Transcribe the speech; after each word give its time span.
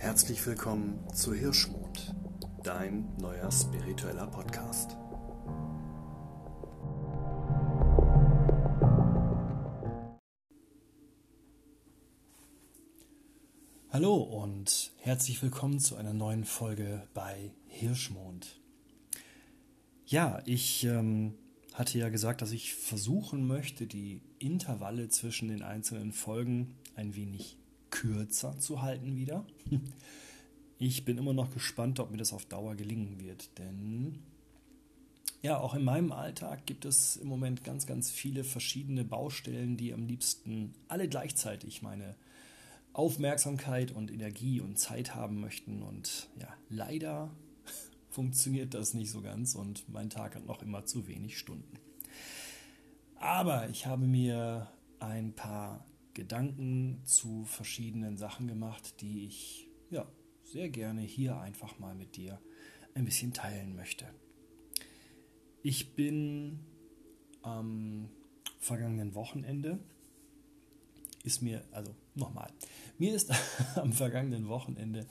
Herzlich 0.00 0.46
willkommen 0.46 0.98
zu 1.12 1.34
Hirschmond, 1.34 2.14
dein 2.64 3.14
neuer 3.18 3.52
spiritueller 3.52 4.26
Podcast. 4.28 4.96
Hallo 13.90 14.14
und 14.16 14.90
herzlich 15.00 15.42
willkommen 15.42 15.78
zu 15.80 15.96
einer 15.96 16.14
neuen 16.14 16.46
Folge 16.46 17.06
bei 17.12 17.52
Hirschmond. 17.68 18.58
Ja, 20.06 20.40
ich 20.46 20.82
ähm, 20.84 21.34
hatte 21.74 21.98
ja 21.98 22.08
gesagt, 22.08 22.40
dass 22.40 22.52
ich 22.52 22.74
versuchen 22.74 23.46
möchte, 23.46 23.86
die 23.86 24.22
Intervalle 24.38 25.10
zwischen 25.10 25.48
den 25.48 25.62
einzelnen 25.62 26.12
Folgen 26.12 26.78
ein 26.96 27.14
wenig 27.14 27.59
kürzer 27.90 28.58
zu 28.58 28.82
halten 28.82 29.16
wieder. 29.16 29.44
Ich 30.82 31.04
bin 31.04 31.18
immer 31.18 31.34
noch 31.34 31.52
gespannt, 31.52 32.00
ob 32.00 32.10
mir 32.10 32.16
das 32.16 32.32
auf 32.32 32.46
Dauer 32.46 32.74
gelingen 32.74 33.20
wird, 33.20 33.58
denn 33.58 34.18
ja, 35.42 35.58
auch 35.58 35.74
in 35.74 35.84
meinem 35.84 36.12
Alltag 36.12 36.66
gibt 36.66 36.84
es 36.84 37.16
im 37.16 37.28
Moment 37.28 37.64
ganz, 37.64 37.86
ganz 37.86 38.10
viele 38.10 38.44
verschiedene 38.44 39.04
Baustellen, 39.04 39.76
die 39.76 39.94
am 39.94 40.06
liebsten 40.06 40.74
alle 40.88 41.08
gleichzeitig 41.08 41.80
meine 41.80 42.14
Aufmerksamkeit 42.92 43.90
und 43.90 44.10
Energie 44.10 44.60
und 44.60 44.78
Zeit 44.78 45.14
haben 45.14 45.40
möchten. 45.40 45.82
Und 45.82 46.28
ja, 46.38 46.48
leider 46.68 47.30
funktioniert 48.10 48.74
das 48.74 48.92
nicht 48.92 49.10
so 49.10 49.22
ganz 49.22 49.54
und 49.54 49.88
mein 49.88 50.10
Tag 50.10 50.34
hat 50.34 50.46
noch 50.46 50.62
immer 50.62 50.84
zu 50.84 51.06
wenig 51.06 51.38
Stunden. 51.38 51.78
Aber 53.16 53.68
ich 53.70 53.86
habe 53.86 54.06
mir 54.06 54.70
ein 54.98 55.32
paar 55.32 55.86
Gedanken 56.20 57.00
zu 57.04 57.44
verschiedenen 57.46 58.18
Sachen 58.18 58.46
gemacht, 58.46 59.00
die 59.00 59.24
ich 59.24 59.70
ja 59.88 60.06
sehr 60.44 60.68
gerne 60.68 61.00
hier 61.00 61.40
einfach 61.40 61.78
mal 61.78 61.94
mit 61.94 62.16
dir 62.16 62.38
ein 62.92 63.06
bisschen 63.06 63.32
teilen 63.32 63.74
möchte. 63.74 64.04
Ich 65.62 65.94
bin 65.94 66.60
am 67.40 68.10
vergangenen 68.58 69.14
Wochenende 69.14 69.78
ist 71.24 71.40
mir, 71.40 71.64
also 71.70 71.94
nochmal, 72.14 72.52
mir 72.98 73.14
ist 73.14 73.32
am 73.76 73.94
vergangenen 73.94 74.48
Wochenende 74.48 75.06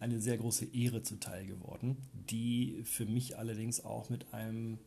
eine 0.00 0.18
sehr 0.18 0.38
große 0.38 0.64
Ehre 0.74 1.02
zuteil 1.02 1.46
geworden, 1.46 1.98
die 2.30 2.80
für 2.84 3.04
mich 3.04 3.36
allerdings 3.36 3.84
auch 3.84 4.08
mit 4.08 4.32
einem, 4.32 4.78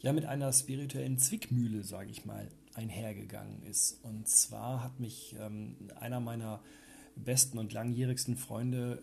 ja, 0.00 0.12
mit 0.12 0.26
einer 0.26 0.52
spirituellen 0.52 1.18
Zwickmühle, 1.18 1.84
sage 1.84 2.10
ich 2.10 2.26
mal, 2.26 2.50
einhergegangen 2.74 3.62
ist. 3.62 3.98
Und 4.02 4.28
zwar 4.28 4.82
hat 4.82 5.00
mich 5.00 5.34
ähm, 5.38 5.76
einer 5.96 6.20
meiner 6.20 6.62
besten 7.16 7.58
und 7.58 7.72
langjährigsten 7.72 8.36
Freunde 8.36 9.00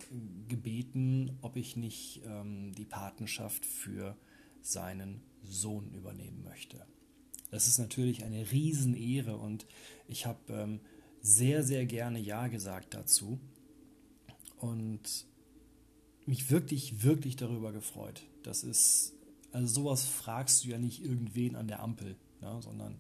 gebeten, 0.48 1.38
ob 1.42 1.56
ich 1.56 1.76
nicht 1.76 2.22
ähm, 2.26 2.74
die 2.74 2.86
Patenschaft 2.86 3.66
für 3.66 4.16
seinen 4.62 5.22
Sohn 5.44 5.94
übernehmen 5.94 6.44
möchte. 6.44 6.86
Das 7.52 7.68
ist 7.68 7.78
natürlich 7.78 8.24
eine 8.24 8.52
Riesenehre 8.52 9.38
und 9.38 9.66
ich 10.08 10.26
habe 10.26 10.40
ähm, 10.54 10.80
sehr, 11.22 11.64
sehr 11.64 11.86
gerne 11.86 12.20
Ja 12.20 12.48
gesagt 12.48 12.94
dazu 12.94 13.40
und 14.58 15.26
mich 16.26 16.52
wirklich, 16.52 17.04
wirklich 17.04 17.38
darüber 17.38 17.72
gefreut. 17.72 18.24
Das 18.44 18.64
ist, 18.64 19.14
also 19.52 19.82
sowas 19.82 20.06
fragst 20.06 20.64
du 20.64 20.70
ja 20.70 20.78
nicht 20.78 21.04
irgendwen 21.04 21.56
an 21.56 21.68
der 21.68 21.82
Ampel, 21.82 22.18
ne, 22.42 22.60
sondern 22.62 23.00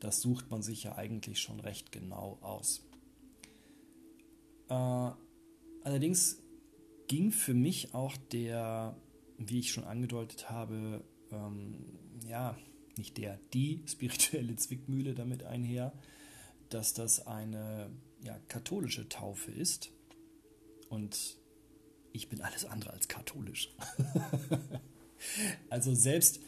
das 0.00 0.20
sucht 0.20 0.50
man 0.50 0.62
sich 0.62 0.84
ja 0.84 0.96
eigentlich 0.96 1.40
schon 1.40 1.60
recht 1.60 1.92
genau 1.92 2.38
aus. 2.40 2.82
Äh, 4.68 5.10
allerdings 5.84 6.42
ging 7.06 7.32
für 7.32 7.54
mich 7.54 7.94
auch 7.94 8.16
der, 8.32 8.96
wie 9.38 9.60
ich 9.60 9.72
schon 9.72 9.84
angedeutet 9.84 10.50
habe, 10.50 11.04
ähm, 11.30 11.74
ja, 12.26 12.56
nicht 12.96 13.16
der, 13.18 13.38
die 13.52 13.82
spirituelle 13.86 14.56
Zwickmühle 14.56 15.14
damit 15.14 15.42
einher, 15.42 15.92
dass 16.68 16.94
das 16.94 17.26
eine 17.26 17.90
ja, 18.22 18.38
katholische 18.48 19.08
Taufe 19.08 19.50
ist. 19.50 19.90
Und 20.88 21.36
ich 22.12 22.28
bin 22.28 22.40
alles 22.40 22.64
andere 22.64 22.92
als 22.92 23.08
katholisch. 23.08 23.74
also 25.70 25.94
selbst 25.94 26.40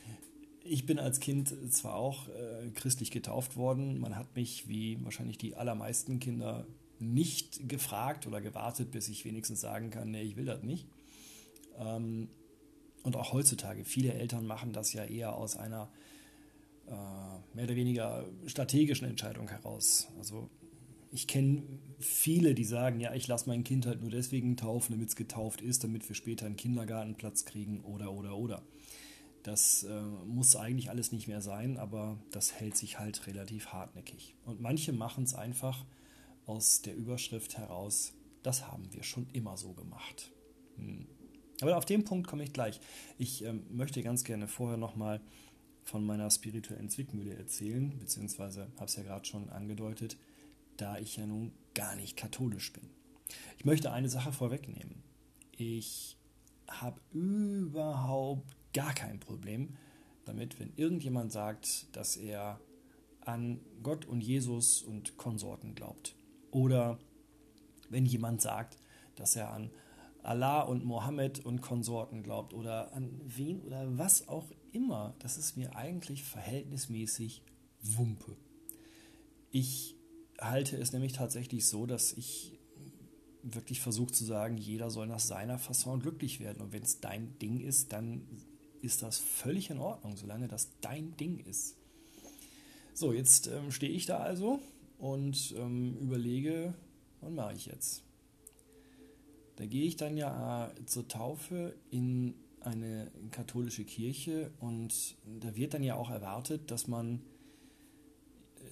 ich 0.72 0.86
bin 0.86 0.98
als 0.98 1.20
Kind 1.20 1.54
zwar 1.70 1.94
auch 1.96 2.28
äh, 2.28 2.70
christlich 2.70 3.10
getauft 3.10 3.56
worden, 3.56 4.00
man 4.00 4.16
hat 4.16 4.34
mich 4.34 4.68
wie 4.68 4.98
wahrscheinlich 5.04 5.36
die 5.36 5.54
allermeisten 5.54 6.18
Kinder 6.18 6.66
nicht 6.98 7.68
gefragt 7.68 8.26
oder 8.26 8.40
gewartet, 8.40 8.90
bis 8.90 9.08
ich 9.08 9.26
wenigstens 9.26 9.60
sagen 9.60 9.90
kann, 9.90 10.10
nee, 10.10 10.22
ich 10.22 10.36
will 10.36 10.46
das 10.46 10.62
nicht. 10.62 10.86
Ähm, 11.78 12.28
und 13.02 13.16
auch 13.16 13.34
heutzutage, 13.34 13.84
viele 13.84 14.14
Eltern 14.14 14.46
machen 14.46 14.72
das 14.72 14.94
ja 14.94 15.04
eher 15.04 15.34
aus 15.34 15.56
einer 15.56 15.90
äh, 16.86 16.92
mehr 17.54 17.64
oder 17.64 17.76
weniger 17.76 18.24
strategischen 18.46 19.06
Entscheidung 19.06 19.48
heraus. 19.48 20.08
Also 20.16 20.48
ich 21.10 21.26
kenne 21.26 21.64
viele, 21.98 22.54
die 22.54 22.64
sagen, 22.64 22.98
ja, 22.98 23.12
ich 23.12 23.28
lasse 23.28 23.46
mein 23.46 23.62
Kind 23.62 23.84
halt 23.84 24.00
nur 24.00 24.10
deswegen 24.10 24.56
taufen, 24.56 24.92
damit 24.92 25.10
es 25.10 25.16
getauft 25.16 25.60
ist, 25.60 25.84
damit 25.84 26.08
wir 26.08 26.16
später 26.16 26.46
einen 26.46 26.56
Kindergartenplatz 26.56 27.44
kriegen 27.44 27.80
oder, 27.80 28.10
oder, 28.12 28.38
oder. 28.38 28.62
Das 29.42 29.82
äh, 29.84 30.02
muss 30.02 30.54
eigentlich 30.54 30.90
alles 30.90 31.10
nicht 31.10 31.26
mehr 31.26 31.40
sein, 31.40 31.76
aber 31.76 32.18
das 32.30 32.52
hält 32.52 32.76
sich 32.76 32.98
halt 32.98 33.26
relativ 33.26 33.68
hartnäckig. 33.68 34.36
Und 34.44 34.60
manche 34.60 34.92
machen 34.92 35.24
es 35.24 35.34
einfach 35.34 35.84
aus 36.46 36.82
der 36.82 36.96
Überschrift 36.96 37.58
heraus, 37.58 38.12
das 38.42 38.68
haben 38.68 38.92
wir 38.92 39.02
schon 39.02 39.26
immer 39.32 39.56
so 39.56 39.72
gemacht. 39.72 40.30
Hm. 40.76 41.06
Aber 41.60 41.76
auf 41.76 41.84
den 41.84 42.04
Punkt 42.04 42.26
komme 42.26 42.42
ich 42.42 42.52
gleich. 42.52 42.80
Ich 43.18 43.44
ähm, 43.44 43.64
möchte 43.70 44.02
ganz 44.02 44.24
gerne 44.24 44.48
vorher 44.48 44.76
nochmal 44.76 45.20
von 45.84 46.04
meiner 46.04 46.30
spirituellen 46.30 46.88
Zwickmühle 46.88 47.34
erzählen, 47.34 47.96
beziehungsweise 47.98 48.68
habe 48.76 48.86
es 48.86 48.96
ja 48.96 49.02
gerade 49.02 49.24
schon 49.24 49.50
angedeutet, 49.50 50.16
da 50.76 50.98
ich 50.98 51.16
ja 51.16 51.26
nun 51.26 51.52
gar 51.74 51.96
nicht 51.96 52.16
katholisch 52.16 52.72
bin. 52.72 52.88
Ich 53.58 53.64
möchte 53.64 53.92
eine 53.92 54.08
Sache 54.08 54.32
vorwegnehmen. 54.32 55.02
Ich 55.56 56.16
habe 56.68 57.00
überhaupt 57.12 58.56
gar 58.72 58.94
kein 58.94 59.20
Problem 59.20 59.76
damit, 60.24 60.58
wenn 60.60 60.72
irgendjemand 60.76 61.32
sagt, 61.32 61.86
dass 61.96 62.16
er 62.16 62.60
an 63.20 63.60
Gott 63.82 64.04
und 64.04 64.20
Jesus 64.20 64.82
und 64.82 65.16
Konsorten 65.16 65.74
glaubt. 65.74 66.16
Oder 66.50 66.98
wenn 67.88 68.06
jemand 68.06 68.40
sagt, 68.40 68.78
dass 69.16 69.36
er 69.36 69.52
an 69.52 69.70
Allah 70.22 70.62
und 70.62 70.84
Mohammed 70.84 71.44
und 71.44 71.60
Konsorten 71.60 72.22
glaubt 72.22 72.54
oder 72.54 72.92
an 72.92 73.20
wen 73.24 73.60
oder 73.62 73.98
was 73.98 74.28
auch 74.28 74.50
immer, 74.72 75.14
das 75.18 75.36
ist 75.36 75.56
mir 75.56 75.74
eigentlich 75.76 76.22
verhältnismäßig 76.22 77.42
Wumpe. 77.82 78.36
Ich 79.50 79.96
halte 80.40 80.76
es 80.76 80.92
nämlich 80.92 81.12
tatsächlich 81.12 81.66
so, 81.66 81.86
dass 81.86 82.12
ich 82.12 82.58
wirklich 83.42 83.80
versuche 83.80 84.12
zu 84.12 84.24
sagen, 84.24 84.56
jeder 84.56 84.90
soll 84.90 85.08
nach 85.08 85.18
seiner 85.18 85.58
Fasson 85.58 86.00
glücklich 86.00 86.38
werden. 86.40 86.62
Und 86.62 86.72
wenn 86.72 86.82
es 86.82 87.00
dein 87.00 87.38
Ding 87.38 87.60
ist, 87.60 87.92
dann 87.92 88.22
ist 88.82 89.02
das 89.02 89.18
völlig 89.18 89.70
in 89.70 89.78
Ordnung, 89.78 90.16
solange 90.16 90.48
das 90.48 90.68
dein 90.80 91.16
Ding 91.16 91.38
ist. 91.38 91.76
So, 92.94 93.12
jetzt 93.12 93.46
ähm, 93.46 93.70
stehe 93.70 93.92
ich 93.92 94.06
da 94.06 94.18
also 94.18 94.60
und 94.98 95.54
ähm, 95.56 95.96
überlege, 95.98 96.74
was 97.20 97.30
mache 97.30 97.54
ich 97.54 97.66
jetzt? 97.66 98.02
Da 99.56 99.66
gehe 99.66 99.86
ich 99.86 99.96
dann 99.96 100.16
ja 100.16 100.68
äh, 100.68 100.86
zur 100.86 101.08
Taufe 101.08 101.74
in 101.90 102.34
eine 102.60 103.10
katholische 103.30 103.84
Kirche 103.84 104.52
und 104.60 105.16
da 105.40 105.56
wird 105.56 105.74
dann 105.74 105.82
ja 105.82 105.96
auch 105.96 106.10
erwartet, 106.10 106.70
dass 106.70 106.86
man 106.86 107.22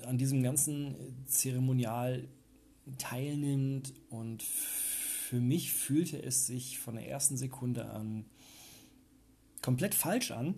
an 0.05 0.19
diesem 0.19 0.43
ganzen 0.43 0.95
Zeremonial 1.27 2.29
teilnimmt 2.99 3.93
und 4.09 4.43
für 4.43 5.41
mich 5.41 5.73
fühlte 5.73 6.23
es 6.23 6.47
sich 6.47 6.79
von 6.79 6.97
der 6.97 7.09
ersten 7.09 7.37
Sekunde 7.37 7.91
an 7.91 8.25
komplett 9.71 9.95
falsch 9.95 10.33
an. 10.33 10.57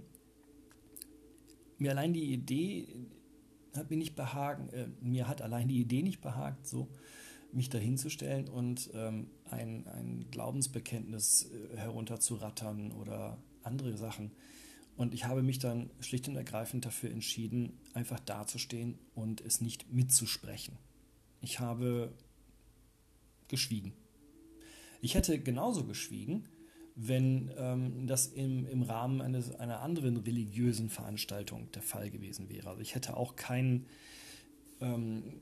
Mir 1.77 1.91
allein 1.91 2.15
die 2.15 2.33
Idee 2.33 2.89
hat 3.77 3.91
mir 3.91 3.99
nicht 3.99 4.17
behagen, 4.17 4.71
äh, 4.71 4.89
mir 5.03 5.29
hat 5.29 5.43
allein 5.43 5.69
die 5.69 5.83
Idee 5.83 6.03
nicht 6.03 6.23
behagt, 6.23 6.67
so 6.67 6.89
mich 7.53 7.69
dahinzustellen 7.69 8.49
und 8.49 8.89
ähm, 8.95 9.27
ein, 9.51 9.87
ein 9.89 10.31
Glaubensbekenntnis 10.31 11.51
äh, 11.51 11.77
herunterzurattern 11.77 12.91
oder 12.93 13.37
andere 13.63 13.99
Sachen. 13.99 14.31
Und 14.97 15.13
ich 15.13 15.27
habe 15.27 15.43
mich 15.43 15.59
dann 15.59 15.91
schlicht 16.01 16.27
und 16.29 16.37
ergreifend 16.37 16.87
dafür 16.87 17.11
entschieden, 17.11 17.79
einfach 17.93 18.19
dazustehen 18.19 18.99
und 19.15 19.43
es 19.43 19.61
nicht 19.61 19.93
mitzusprechen. 19.93 20.79
Ich 21.43 21.61
habe 21.61 22.15
geschwiegen. 23.49 23.93
Ich 25.03 25.15
hätte 25.17 25.39
genauso 25.39 25.85
geschwiegen, 25.85 26.49
wenn 26.95 27.51
ähm, 27.57 28.07
das 28.07 28.27
im, 28.27 28.67
im 28.67 28.83
Rahmen 28.83 29.21
eines, 29.21 29.55
einer 29.55 29.81
anderen 29.81 30.19
religiösen 30.19 30.91
Veranstaltung 30.91 31.71
der 31.73 31.83
Fall 31.83 32.11
gewesen 32.11 32.49
wäre. 32.49 32.69
Also 32.69 32.83
ich 32.83 32.95
hätte 32.95 33.17
auch 33.17 33.37
kein 33.37 33.87
ähm, 34.81 35.41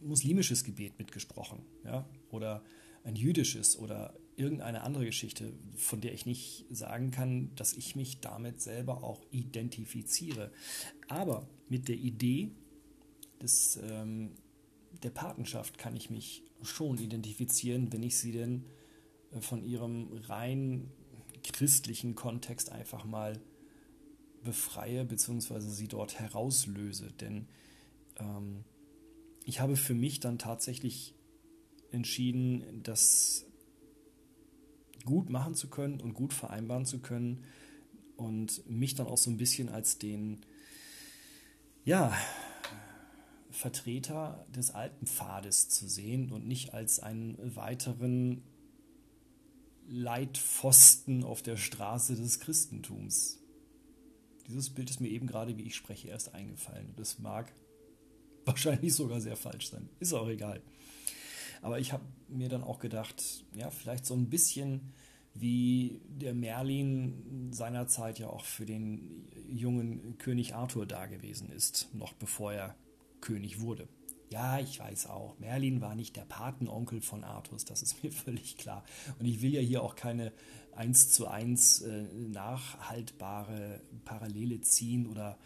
muslimisches 0.00 0.64
Gebet 0.64 0.98
mitgesprochen 0.98 1.60
ja? 1.84 2.08
oder 2.30 2.62
ein 3.04 3.16
jüdisches 3.16 3.78
oder 3.78 4.14
irgendeine 4.36 4.82
andere 4.82 5.06
Geschichte, 5.06 5.52
von 5.76 6.00
der 6.00 6.14
ich 6.14 6.24
nicht 6.24 6.66
sagen 6.70 7.10
kann, 7.10 7.54
dass 7.56 7.72
ich 7.72 7.96
mich 7.96 8.20
damit 8.20 8.60
selber 8.60 9.02
auch 9.02 9.20
identifiziere. 9.32 10.52
Aber 11.08 11.48
mit 11.68 11.88
der 11.88 11.96
Idee 11.96 12.52
des, 13.42 13.80
ähm, 13.82 14.30
der 15.02 15.10
Patenschaft 15.10 15.78
kann 15.78 15.96
ich 15.96 16.10
mich 16.10 16.44
schon 16.62 16.98
identifizieren, 16.98 17.92
wenn 17.92 18.02
ich 18.02 18.16
sie 18.16 18.32
denn 18.32 18.64
von 19.40 19.62
ihrem 19.62 20.08
rein 20.28 20.90
christlichen 21.42 22.14
Kontext 22.14 22.70
einfach 22.72 23.04
mal 23.04 23.40
befreie, 24.42 25.04
beziehungsweise 25.04 25.70
sie 25.70 25.88
dort 25.88 26.18
herauslöse. 26.18 27.12
Denn 27.12 27.48
ähm, 28.18 28.64
ich 29.44 29.60
habe 29.60 29.76
für 29.76 29.94
mich 29.94 30.20
dann 30.20 30.38
tatsächlich 30.38 31.14
entschieden, 31.90 32.82
das 32.82 33.46
gut 35.04 35.30
machen 35.30 35.54
zu 35.54 35.68
können 35.68 36.00
und 36.00 36.14
gut 36.14 36.34
vereinbaren 36.34 36.84
zu 36.84 36.98
können 36.98 37.44
und 38.16 38.68
mich 38.68 38.94
dann 38.94 39.06
auch 39.06 39.16
so 39.16 39.30
ein 39.30 39.38
bisschen 39.38 39.68
als 39.68 39.98
den, 39.98 40.44
ja, 41.84 42.12
Vertreter 43.50 44.46
des 44.54 44.70
alten 44.70 45.06
Pfades 45.06 45.68
zu 45.68 45.88
sehen 45.88 46.30
und 46.30 46.46
nicht 46.46 46.74
als 46.74 47.00
einen 47.00 47.56
weiteren 47.56 48.42
Leitpfosten 49.88 51.24
auf 51.24 51.42
der 51.42 51.56
Straße 51.56 52.14
des 52.14 52.40
Christentums. 52.40 53.38
Dieses 54.46 54.70
Bild 54.70 54.90
ist 54.90 55.00
mir 55.00 55.08
eben 55.08 55.26
gerade, 55.26 55.56
wie 55.56 55.62
ich 55.62 55.76
spreche, 55.76 56.08
erst 56.08 56.34
eingefallen. 56.34 56.92
Das 56.96 57.18
mag 57.18 57.52
wahrscheinlich 58.44 58.94
sogar 58.94 59.20
sehr 59.20 59.36
falsch 59.36 59.70
sein. 59.70 59.88
Ist 59.98 60.12
auch 60.12 60.28
egal. 60.28 60.62
Aber 61.62 61.80
ich 61.80 61.92
habe 61.92 62.04
mir 62.28 62.48
dann 62.48 62.62
auch 62.62 62.78
gedacht, 62.78 63.44
ja, 63.54 63.70
vielleicht 63.70 64.06
so 64.06 64.14
ein 64.14 64.30
bisschen 64.30 64.92
wie 65.34 66.00
der 66.06 66.34
Merlin 66.34 67.50
seinerzeit 67.52 68.18
ja 68.18 68.28
auch 68.28 68.44
für 68.44 68.66
den 68.66 69.28
jungen 69.48 70.18
König 70.18 70.54
Arthur 70.54 70.86
da 70.86 71.06
gewesen 71.06 71.50
ist, 71.50 71.88
noch 71.94 72.12
bevor 72.12 72.52
er 72.52 72.76
König 73.20 73.60
wurde. 73.60 73.88
Ja, 74.30 74.58
ich 74.58 74.78
weiß 74.78 75.06
auch, 75.06 75.38
Merlin 75.38 75.80
war 75.80 75.94
nicht 75.94 76.16
der 76.16 76.24
Patenonkel 76.24 77.00
von 77.00 77.24
Artus, 77.24 77.64
das 77.64 77.82
ist 77.82 78.02
mir 78.02 78.12
völlig 78.12 78.56
klar. 78.56 78.84
Und 79.18 79.26
ich 79.26 79.40
will 79.42 79.54
ja 79.54 79.60
hier 79.60 79.82
auch 79.82 79.96
keine 79.96 80.32
eins 80.72 81.10
zu 81.10 81.26
eins 81.26 81.80
äh, 81.82 82.04
nachhaltbare 82.14 83.80
Parallele 84.04 84.60
ziehen 84.60 85.06
oder 85.06 85.38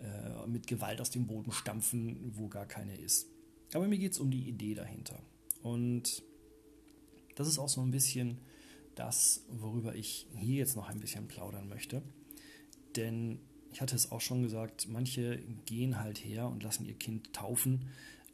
äh, 0.00 0.46
mit 0.48 0.66
Gewalt 0.66 1.00
aus 1.00 1.10
dem 1.10 1.26
Boden 1.26 1.52
stampfen, 1.52 2.32
wo 2.34 2.48
gar 2.48 2.66
keine 2.66 2.96
ist. 2.96 3.28
Aber 3.74 3.86
mir 3.86 3.98
geht 3.98 4.12
es 4.12 4.18
um 4.18 4.30
die 4.30 4.48
Idee 4.48 4.74
dahinter. 4.74 5.20
Und 5.62 6.22
das 7.36 7.46
ist 7.46 7.58
auch 7.58 7.68
so 7.68 7.82
ein 7.82 7.90
bisschen 7.90 8.38
das, 8.94 9.44
worüber 9.48 9.94
ich 9.94 10.26
hier 10.36 10.56
jetzt 10.56 10.76
noch 10.76 10.88
ein 10.88 10.98
bisschen 10.98 11.28
plaudern 11.28 11.68
möchte. 11.68 12.02
Denn 12.96 13.38
ich 13.72 13.80
hatte 13.80 13.94
es 13.94 14.10
auch 14.10 14.20
schon 14.20 14.42
gesagt, 14.42 14.88
manche 14.88 15.38
gehen 15.66 16.00
halt 16.00 16.18
her 16.24 16.48
und 16.48 16.62
lassen 16.62 16.84
ihr 16.84 16.94
Kind 16.94 17.32
taufen 17.32 17.88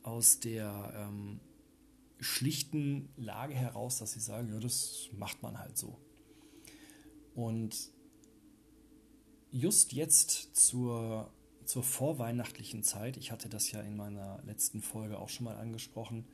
aus 0.06 0.38
der 0.38 0.92
ähm, 0.96 1.40
schlichten 2.20 3.08
Lage 3.16 3.54
heraus, 3.54 3.98
dass 3.98 4.12
sie 4.12 4.20
sagen, 4.20 4.48
ja, 4.52 4.60
das 4.60 5.10
macht 5.12 5.42
man 5.42 5.58
halt 5.58 5.76
so. 5.76 5.98
Und 7.34 7.90
just 9.50 9.92
jetzt 9.92 10.56
zur, 10.56 11.30
zur 11.64 11.82
vorweihnachtlichen 11.82 12.82
Zeit, 12.82 13.16
ich 13.16 13.32
hatte 13.32 13.48
das 13.48 13.70
ja 13.72 13.80
in 13.80 13.96
meiner 13.96 14.42
letzten 14.44 14.80
Folge 14.80 15.18
auch 15.18 15.28
schon 15.28 15.44
mal 15.44 15.56
angesprochen, 15.56 16.24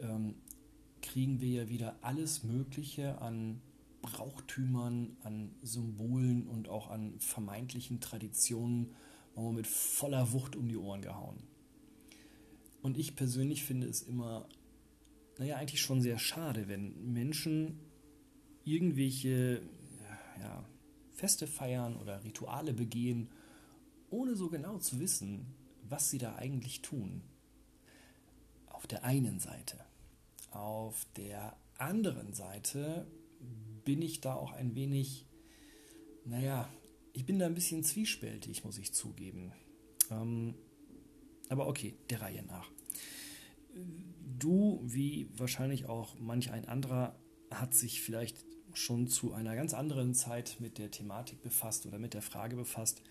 ähm, 0.00 0.36
kriegen 1.02 1.40
wir 1.40 1.50
ja 1.62 1.68
wieder 1.68 1.96
alles 2.00 2.42
Mögliche 2.42 3.20
an 3.20 3.60
Brauchtümern, 4.00 5.16
an 5.22 5.54
Symbolen 5.62 6.46
und 6.46 6.68
auch 6.68 6.88
an 6.90 7.20
vermeintlichen 7.20 8.00
Traditionen 8.00 8.94
mit 9.36 9.66
voller 9.66 10.32
Wucht 10.32 10.54
um 10.56 10.68
die 10.68 10.76
Ohren 10.76 11.02
gehauen. 11.02 11.42
Und 12.84 12.98
ich 12.98 13.16
persönlich 13.16 13.64
finde 13.64 13.86
es 13.86 14.02
immer, 14.02 14.46
naja, 15.38 15.56
eigentlich 15.56 15.80
schon 15.80 16.02
sehr 16.02 16.18
schade, 16.18 16.68
wenn 16.68 17.14
Menschen 17.14 17.80
irgendwelche 18.62 19.62
ja, 20.38 20.68
Feste 21.14 21.46
feiern 21.46 21.96
oder 21.96 22.22
Rituale 22.24 22.74
begehen, 22.74 23.30
ohne 24.10 24.36
so 24.36 24.50
genau 24.50 24.76
zu 24.76 25.00
wissen, 25.00 25.46
was 25.88 26.10
sie 26.10 26.18
da 26.18 26.36
eigentlich 26.36 26.82
tun. 26.82 27.22
Auf 28.66 28.86
der 28.86 29.02
einen 29.02 29.40
Seite. 29.40 29.78
Auf 30.50 31.06
der 31.16 31.56
anderen 31.78 32.34
Seite 32.34 33.06
bin 33.86 34.02
ich 34.02 34.20
da 34.20 34.34
auch 34.34 34.52
ein 34.52 34.74
wenig, 34.74 35.24
naja, 36.26 36.68
ich 37.14 37.24
bin 37.24 37.38
da 37.38 37.46
ein 37.46 37.54
bisschen 37.54 37.82
zwiespältig, 37.82 38.62
muss 38.62 38.76
ich 38.76 38.92
zugeben. 38.92 39.52
Ähm, 40.10 40.54
aber 41.48 41.66
okay, 41.66 41.94
der 42.10 42.22
Reihe 42.22 42.42
nach. 42.44 42.70
Du, 44.38 44.80
wie 44.84 45.28
wahrscheinlich 45.36 45.86
auch 45.86 46.18
manch 46.18 46.50
ein 46.50 46.66
anderer, 46.66 47.16
hat 47.50 47.74
sich 47.74 48.02
vielleicht 48.02 48.44
schon 48.72 49.06
zu 49.06 49.32
einer 49.32 49.54
ganz 49.54 49.74
anderen 49.74 50.14
Zeit 50.14 50.56
mit 50.60 50.78
der 50.78 50.90
Thematik 50.90 51.42
befasst 51.42 51.86
oder 51.86 51.98
mit 51.98 52.14
der 52.14 52.22
Frage 52.22 52.56
befasst, 52.56 53.02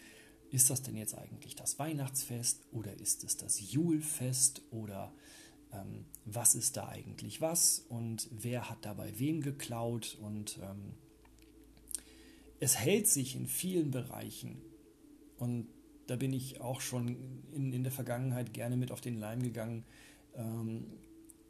ist 0.52 0.70
das 0.70 0.82
denn 0.82 0.96
jetzt 0.96 1.18
eigentlich 1.18 1.56
das 1.56 1.80
Weihnachtsfest 1.80 2.62
oder 2.72 3.00
ist 3.00 3.24
es 3.24 3.38
das 3.38 3.72
Julfest 3.72 4.62
oder 4.72 5.14
ähm, 5.72 6.06
was 6.26 6.56
ist 6.56 6.78
da 6.78 6.90
eigentlich 6.90 7.42
was 7.42 7.80
und 7.90 8.30
wer 8.32 8.70
hat 8.70 8.86
dabei 8.86 9.18
wem 9.18 9.42
geklaut 9.42 10.18
und 10.22 10.60
ähm, 10.62 10.94
es 12.60 12.78
hält 12.78 13.08
sich 13.08 13.36
in 13.36 13.48
vielen 13.48 13.92
Bereichen 13.92 14.62
und 15.38 15.68
da 16.08 16.16
bin 16.16 16.34
ich 16.34 16.62
auch 16.62 16.82
schon 16.82 17.18
in, 17.54 17.72
in 17.74 17.84
der 17.84 17.92
Vergangenheit 17.92 18.54
gerne 18.54 18.78
mit 18.78 18.92
auf 18.92 19.02
den 19.02 19.20
Leim 19.20 19.42
gegangen, 19.42 19.86
ähm, 20.36 20.86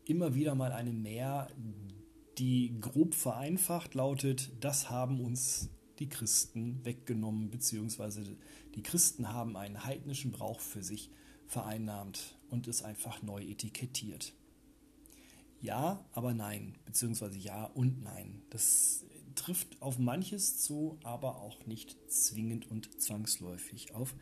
immer 0.06 0.36
wieder 0.36 0.56
mal 0.56 0.72
eine 0.72 0.92
Mehr, 0.92 1.50
die 2.38 2.76
grob 2.80 3.14
vereinfacht 3.14 3.94
lautet, 3.94 4.52
das 4.60 4.90
haben 4.90 5.22
uns 5.22 5.70
die 6.00 6.10
Christen 6.10 6.84
weggenommen, 6.84 7.50
beziehungsweise 7.52 8.24
die 8.76 8.84
Christen 8.84 9.32
haben 9.32 9.56
einen 9.56 9.86
heidnischen 9.86 10.32
Brauch 10.32 10.60
für 10.60 10.84
sich 10.84 11.12
vereinnahmt 11.48 12.36
und 12.50 12.68
es 12.68 12.84
einfach 12.84 13.22
neu 13.22 13.44
etikettiert. 13.44 14.34
Ja, 15.62 16.04
aber 16.12 16.34
nein, 16.34 16.76
beziehungsweise 16.86 17.38
ja 17.38 17.66
und 17.66 18.04
nein. 18.04 18.42
Das 18.50 19.06
trifft 19.36 19.82
auf 19.82 20.00
manches 20.00 20.60
zu, 20.60 20.98
aber 21.04 21.42
auch 21.42 21.66
nicht 21.66 21.98
zwingend 22.12 22.70
und 22.70 23.02
zwangsläufig 23.02 23.94
auf, 23.94 24.16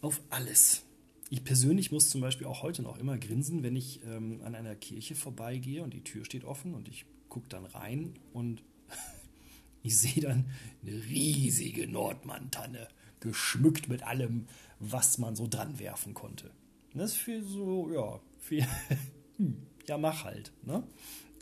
auf 0.00 0.20
alles. 0.30 0.82
Ich 1.28 1.44
persönlich 1.44 1.92
muss 1.92 2.10
zum 2.10 2.20
Beispiel 2.20 2.46
auch 2.46 2.62
heute 2.62 2.82
noch 2.82 2.98
immer 2.98 3.16
grinsen, 3.16 3.62
wenn 3.62 3.76
ich 3.76 4.02
ähm, 4.04 4.40
an 4.42 4.54
einer 4.54 4.74
Kirche 4.74 5.14
vorbeigehe 5.14 5.82
und 5.82 5.94
die 5.94 6.02
Tür 6.02 6.24
steht 6.24 6.44
offen 6.44 6.74
und 6.74 6.88
ich 6.88 7.06
gucke 7.28 7.48
dann 7.48 7.66
rein 7.66 8.14
und 8.32 8.62
ich 9.82 9.96
sehe 9.96 10.22
dann 10.22 10.46
eine 10.82 11.04
riesige 11.04 11.86
Nordmantanne, 11.86 12.88
geschmückt 13.20 13.88
mit 13.88 14.02
allem, 14.02 14.46
was 14.80 15.18
man 15.18 15.36
so 15.36 15.46
dran 15.46 15.78
werfen 15.78 16.14
konnte. 16.14 16.50
Das 16.94 17.12
ist 17.12 17.18
für 17.18 17.42
so, 17.44 17.92
ja, 17.92 18.20
für, 18.40 18.66
hm, 19.36 19.66
ja, 19.86 19.98
mach 19.98 20.24
halt. 20.24 20.52
Ne? 20.64 20.82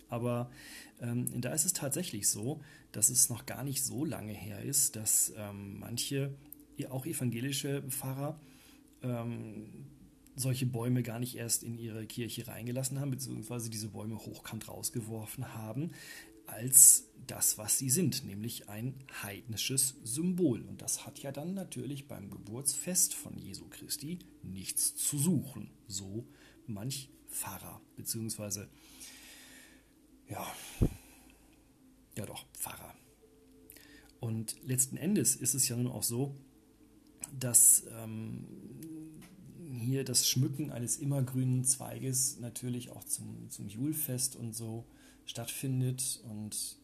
Aber 0.08 0.50
ähm, 1.00 1.40
da 1.40 1.52
ist 1.52 1.64
es 1.64 1.72
tatsächlich 1.72 2.28
so, 2.28 2.60
dass 2.92 3.10
es 3.10 3.28
noch 3.28 3.46
gar 3.46 3.62
nicht 3.64 3.82
so 3.84 4.04
lange 4.04 4.32
her 4.32 4.62
ist, 4.62 4.96
dass 4.96 5.32
ähm, 5.36 5.78
manche, 5.80 6.34
auch 6.90 7.06
evangelische 7.06 7.82
Pfarrer, 7.88 8.40
ähm, 9.02 9.66
solche 10.36 10.66
Bäume 10.66 11.02
gar 11.02 11.18
nicht 11.18 11.36
erst 11.36 11.64
in 11.64 11.76
ihre 11.76 12.06
Kirche 12.06 12.46
reingelassen 12.46 13.00
haben, 13.00 13.10
beziehungsweise 13.10 13.70
diese 13.70 13.88
Bäume 13.88 14.16
hochkant 14.18 14.68
rausgeworfen 14.68 15.54
haben, 15.54 15.90
als 16.46 17.04
das, 17.26 17.58
was 17.58 17.78
sie 17.78 17.90
sind, 17.90 18.24
nämlich 18.24 18.68
ein 18.68 18.94
heidnisches 19.22 19.96
Symbol. 20.02 20.62
Und 20.62 20.80
das 20.80 21.04
hat 21.04 21.18
ja 21.18 21.32
dann 21.32 21.54
natürlich 21.54 22.08
beim 22.08 22.30
Geburtsfest 22.30 23.14
von 23.14 23.36
Jesu 23.36 23.66
Christi 23.68 24.18
nichts 24.42 24.94
zu 24.94 25.18
suchen. 25.18 25.70
So 25.86 26.26
manch 26.66 27.10
Pfarrer, 27.28 27.80
beziehungsweise, 27.96 28.68
ja, 30.28 30.46
ja 32.16 32.26
doch, 32.26 32.44
Pfarrer. 32.52 32.94
Und 34.20 34.56
letzten 34.64 34.96
Endes 34.96 35.36
ist 35.36 35.54
es 35.54 35.68
ja 35.68 35.76
nun 35.76 35.86
auch 35.88 36.02
so, 36.02 36.34
dass 37.38 37.86
ähm, 38.00 38.46
hier 39.80 40.04
das 40.04 40.28
Schmücken 40.28 40.70
eines 40.70 40.96
immergrünen 40.96 41.64
Zweiges 41.64 42.38
natürlich 42.40 42.90
auch 42.90 43.04
zum, 43.04 43.48
zum 43.50 43.68
Julfest 43.68 44.36
und 44.36 44.54
so 44.54 44.86
stattfindet. 45.24 46.20
Und 46.28 46.78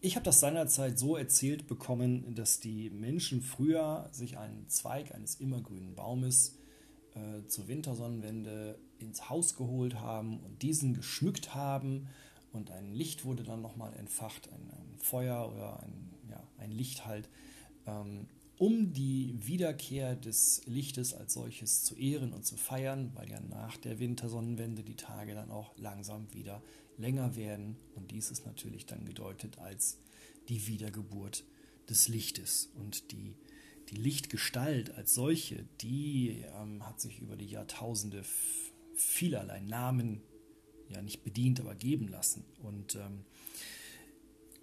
ich 0.00 0.14
habe 0.16 0.24
das 0.24 0.40
seinerzeit 0.40 0.98
so 0.98 1.16
erzählt 1.16 1.66
bekommen, 1.66 2.34
dass 2.34 2.60
die 2.60 2.90
Menschen 2.90 3.42
früher 3.42 4.08
sich 4.12 4.38
einen 4.38 4.68
Zweig 4.68 5.14
eines 5.14 5.36
immergrünen 5.36 5.94
Baumes 5.94 6.58
äh, 7.14 7.46
zur 7.46 7.68
Wintersonnenwende 7.68 8.78
ins 8.98 9.28
Haus 9.28 9.56
geholt 9.56 9.96
haben 9.96 10.40
und 10.40 10.62
diesen 10.62 10.94
geschmückt 10.94 11.54
haben 11.54 12.08
und 12.52 12.70
ein 12.70 12.92
Licht 12.92 13.24
wurde 13.24 13.42
dann 13.42 13.62
nochmal 13.62 13.94
entfacht, 13.94 14.48
ein, 14.52 14.70
ein, 14.70 14.98
Feuer 14.98 15.50
oder 15.52 15.82
ein, 15.82 16.10
ja, 16.30 16.42
ein 16.58 16.72
Licht 16.72 17.06
halt, 17.06 17.28
ähm, 17.86 18.26
um 18.58 18.92
die 18.92 19.34
Wiederkehr 19.46 20.16
des 20.16 20.62
Lichtes 20.66 21.14
als 21.14 21.32
solches 21.32 21.82
zu 21.84 21.96
ehren 21.96 22.32
und 22.32 22.44
zu 22.44 22.56
feiern, 22.56 23.12
weil 23.14 23.30
ja 23.30 23.40
nach 23.40 23.78
der 23.78 23.98
Wintersonnenwende 23.98 24.82
die 24.82 24.96
Tage 24.96 25.34
dann 25.34 25.50
auch 25.50 25.76
langsam 25.78 26.32
wieder 26.34 26.62
länger 26.98 27.36
werden. 27.36 27.76
Und 27.94 28.10
dies 28.10 28.30
ist 28.30 28.44
natürlich 28.44 28.84
dann 28.84 29.06
gedeutet 29.06 29.58
als 29.58 29.98
die 30.50 30.66
Wiedergeburt 30.66 31.44
des 31.88 32.08
Lichtes. 32.08 32.68
Und 32.74 33.12
die 33.12 33.34
die 33.90 33.96
Lichtgestalt 33.96 34.94
als 34.94 35.14
solche, 35.14 35.64
die 35.80 36.44
ähm, 36.60 36.86
hat 36.86 37.00
sich 37.00 37.18
über 37.18 37.36
die 37.36 37.48
Jahrtausende 37.48 38.22
vielerlei 38.94 39.60
Namen 39.60 40.22
ja 40.90 41.02
nicht 41.02 41.22
bedient, 41.24 41.60
aber 41.60 41.74
geben 41.74 42.08
lassen. 42.08 42.44
Und 42.62 42.96
ähm, 42.96 43.24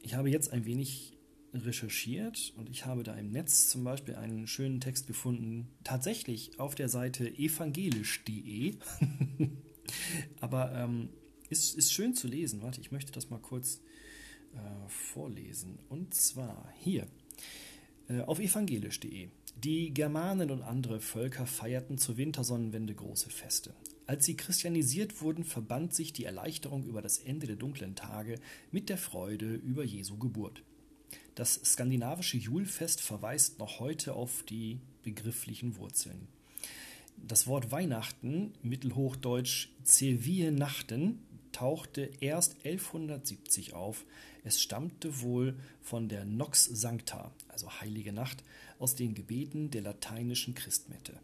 ich 0.02 0.14
habe 0.16 0.30
jetzt 0.30 0.52
ein 0.52 0.66
wenig 0.66 1.18
recherchiert 1.54 2.54
und 2.58 2.70
ich 2.70 2.86
habe 2.86 3.04
da 3.04 3.16
im 3.16 3.32
Netz 3.32 3.70
zum 3.70 3.84
Beispiel 3.84 4.16
einen 4.16 4.48
schönen 4.48 4.80
Text 4.80 5.08
gefunden, 5.08 5.68
tatsächlich 5.84 6.60
auf 6.60 6.76
der 6.76 6.90
Seite 6.90 7.28
evangelisch.de. 7.28 8.76
aber 10.40 10.74
ähm, 10.74 11.10
ist, 11.50 11.76
ist 11.76 11.94
schön 11.94 12.14
zu 12.14 12.28
lesen. 12.28 12.62
Warte, 12.62 12.82
ich 12.82 12.92
möchte 12.92 13.12
das 13.12 13.30
mal 13.30 13.40
kurz 13.40 13.82
äh, 14.54 14.90
vorlesen. 14.90 15.80
Und 15.90 16.14
zwar 16.14 16.72
hier 16.80 17.08
äh, 18.10 18.22
auf 18.22 18.40
evangelisch.de. 18.40 19.30
Die 19.56 19.94
Germanen 19.94 20.52
und 20.52 20.62
andere 20.62 21.00
Völker 21.00 21.48
feierten 21.48 21.98
zur 21.98 22.18
Wintersonnenwende 22.18 22.94
große 22.94 23.30
Feste. 23.30 23.74
Als 24.08 24.26
sie 24.26 24.38
christianisiert 24.38 25.22
wurden, 25.22 25.44
verband 25.44 25.94
sich 25.94 26.14
die 26.14 26.24
Erleichterung 26.24 26.86
über 26.86 27.02
das 27.02 27.20
Ende 27.20 27.46
der 27.46 27.58
dunklen 27.58 27.94
Tage 27.94 28.40
mit 28.72 28.88
der 28.88 28.98
Freude 28.98 29.54
über 29.54 29.84
Jesu 29.84 30.18
Geburt. 30.18 30.64
Das 31.36 31.56
skandinavische 31.56 32.38
Julfest 32.38 33.02
verweist 33.02 33.60
noch 33.60 33.82
heute 33.82 34.14
auf 34.14 34.44
die 34.44 34.80
begrifflichen 35.04 35.76
Wurzeln. 35.76 36.30
Das 37.18 37.48
Wort 37.48 37.72
Weihnachten, 37.72 38.54
mittelhochdeutsch 38.64 39.70
Nachten, 40.52 41.20
tauchte 41.52 42.10
erst 42.22 42.56
1170 42.64 43.74
auf. 43.74 44.06
Es 44.46 44.62
stammte 44.62 45.20
wohl 45.20 45.60
von 45.82 46.08
der 46.08 46.24
Nox 46.24 46.64
Sancta, 46.64 47.34
also 47.50 47.82
Heilige 47.82 48.14
Nacht, 48.14 48.42
aus 48.80 48.96
den 48.96 49.16
Gebeten 49.16 49.70
der 49.70 49.82
lateinischen 49.82 50.56
Christmette 50.56 51.20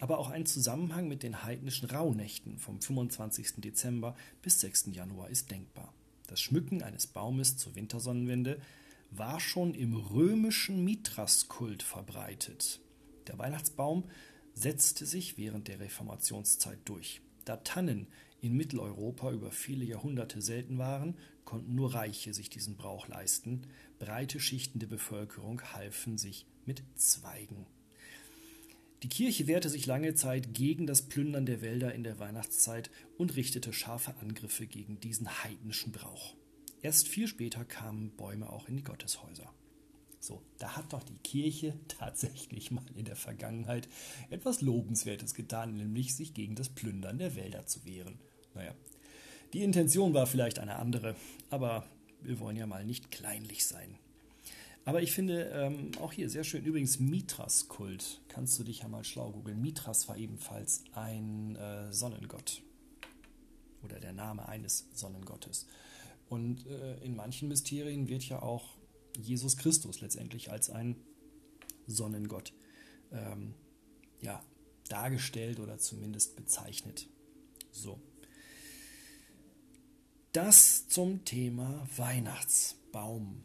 aber 0.00 0.18
auch 0.18 0.30
ein 0.30 0.46
Zusammenhang 0.46 1.08
mit 1.08 1.22
den 1.22 1.42
heidnischen 1.42 1.88
Rauhnächten 1.88 2.58
vom 2.58 2.80
25. 2.80 3.54
Dezember 3.58 4.16
bis 4.42 4.60
6. 4.60 4.88
Januar 4.92 5.28
ist 5.28 5.50
denkbar. 5.50 5.92
Das 6.26 6.40
Schmücken 6.40 6.82
eines 6.82 7.06
Baumes 7.06 7.56
zur 7.56 7.74
Wintersonnenwende 7.74 8.60
war 9.10 9.40
schon 9.40 9.74
im 9.74 9.94
römischen 9.94 10.84
Mithraskult 10.84 11.82
verbreitet. 11.82 12.80
Der 13.26 13.38
Weihnachtsbaum 13.38 14.04
setzte 14.54 15.06
sich 15.06 15.36
während 15.36 15.68
der 15.68 15.80
Reformationszeit 15.80 16.78
durch. 16.84 17.20
Da 17.44 17.58
Tannen 17.58 18.06
in 18.40 18.56
Mitteleuropa 18.56 19.32
über 19.32 19.50
viele 19.50 19.84
Jahrhunderte 19.84 20.40
selten 20.40 20.78
waren, 20.78 21.16
konnten 21.44 21.74
nur 21.74 21.94
Reiche 21.94 22.32
sich 22.32 22.48
diesen 22.48 22.76
Brauch 22.76 23.08
leisten. 23.08 23.62
Breite 23.98 24.40
Schichten 24.40 24.78
der 24.78 24.86
Bevölkerung 24.86 25.60
halfen 25.72 26.16
sich 26.16 26.46
mit 26.64 26.82
Zweigen. 26.94 27.66
Die 29.02 29.08
Kirche 29.08 29.46
wehrte 29.46 29.70
sich 29.70 29.86
lange 29.86 30.14
Zeit 30.14 30.52
gegen 30.52 30.86
das 30.86 31.02
Plündern 31.02 31.46
der 31.46 31.62
Wälder 31.62 31.94
in 31.94 32.04
der 32.04 32.18
Weihnachtszeit 32.18 32.90
und 33.16 33.34
richtete 33.34 33.72
scharfe 33.72 34.14
Angriffe 34.20 34.66
gegen 34.66 35.00
diesen 35.00 35.42
heidnischen 35.42 35.90
Brauch. 35.90 36.34
Erst 36.82 37.08
viel 37.08 37.26
später 37.26 37.64
kamen 37.64 38.10
Bäume 38.16 38.50
auch 38.50 38.68
in 38.68 38.76
die 38.76 38.82
Gotteshäuser. 38.82 39.50
So, 40.18 40.42
da 40.58 40.76
hat 40.76 40.92
doch 40.92 41.02
die 41.02 41.16
Kirche 41.16 41.74
tatsächlich 41.88 42.70
mal 42.70 42.84
in 42.94 43.06
der 43.06 43.16
Vergangenheit 43.16 43.88
etwas 44.28 44.60
Lobenswertes 44.60 45.34
getan, 45.34 45.76
nämlich 45.76 46.14
sich 46.14 46.34
gegen 46.34 46.54
das 46.54 46.68
Plündern 46.68 47.18
der 47.18 47.36
Wälder 47.36 47.64
zu 47.64 47.86
wehren. 47.86 48.18
Naja, 48.54 48.74
die 49.54 49.62
Intention 49.62 50.12
war 50.12 50.26
vielleicht 50.26 50.58
eine 50.58 50.76
andere, 50.76 51.16
aber 51.48 51.86
wir 52.20 52.38
wollen 52.38 52.56
ja 52.56 52.66
mal 52.66 52.84
nicht 52.84 53.10
kleinlich 53.10 53.64
sein. 53.64 53.98
Aber 54.84 55.02
ich 55.02 55.12
finde 55.12 55.50
ähm, 55.54 55.92
auch 56.00 56.12
hier 56.12 56.30
sehr 56.30 56.44
schön, 56.44 56.64
übrigens 56.64 56.98
Mithras-Kult, 56.98 58.22
kannst 58.28 58.58
du 58.58 58.64
dich 58.64 58.80
ja 58.80 58.88
mal 58.88 59.04
schlau 59.04 59.30
googeln. 59.30 59.60
Mithras 59.60 60.08
war 60.08 60.16
ebenfalls 60.16 60.84
ein 60.92 61.56
äh, 61.56 61.92
Sonnengott 61.92 62.62
oder 63.82 64.00
der 64.00 64.12
Name 64.12 64.48
eines 64.48 64.86
Sonnengottes. 64.94 65.66
Und 66.28 66.66
äh, 66.66 66.98
in 67.04 67.16
manchen 67.16 67.48
Mysterien 67.48 68.08
wird 68.08 68.24
ja 68.24 68.40
auch 68.40 68.78
Jesus 69.18 69.56
Christus 69.56 70.00
letztendlich 70.00 70.50
als 70.50 70.70
ein 70.70 70.96
Sonnengott 71.86 72.52
ähm, 73.12 73.54
ja, 74.20 74.42
dargestellt 74.88 75.60
oder 75.60 75.78
zumindest 75.78 76.36
bezeichnet. 76.36 77.08
So. 77.72 78.00
Das 80.32 80.88
zum 80.88 81.24
Thema 81.24 81.86
Weihnachtsbaum. 81.96 83.42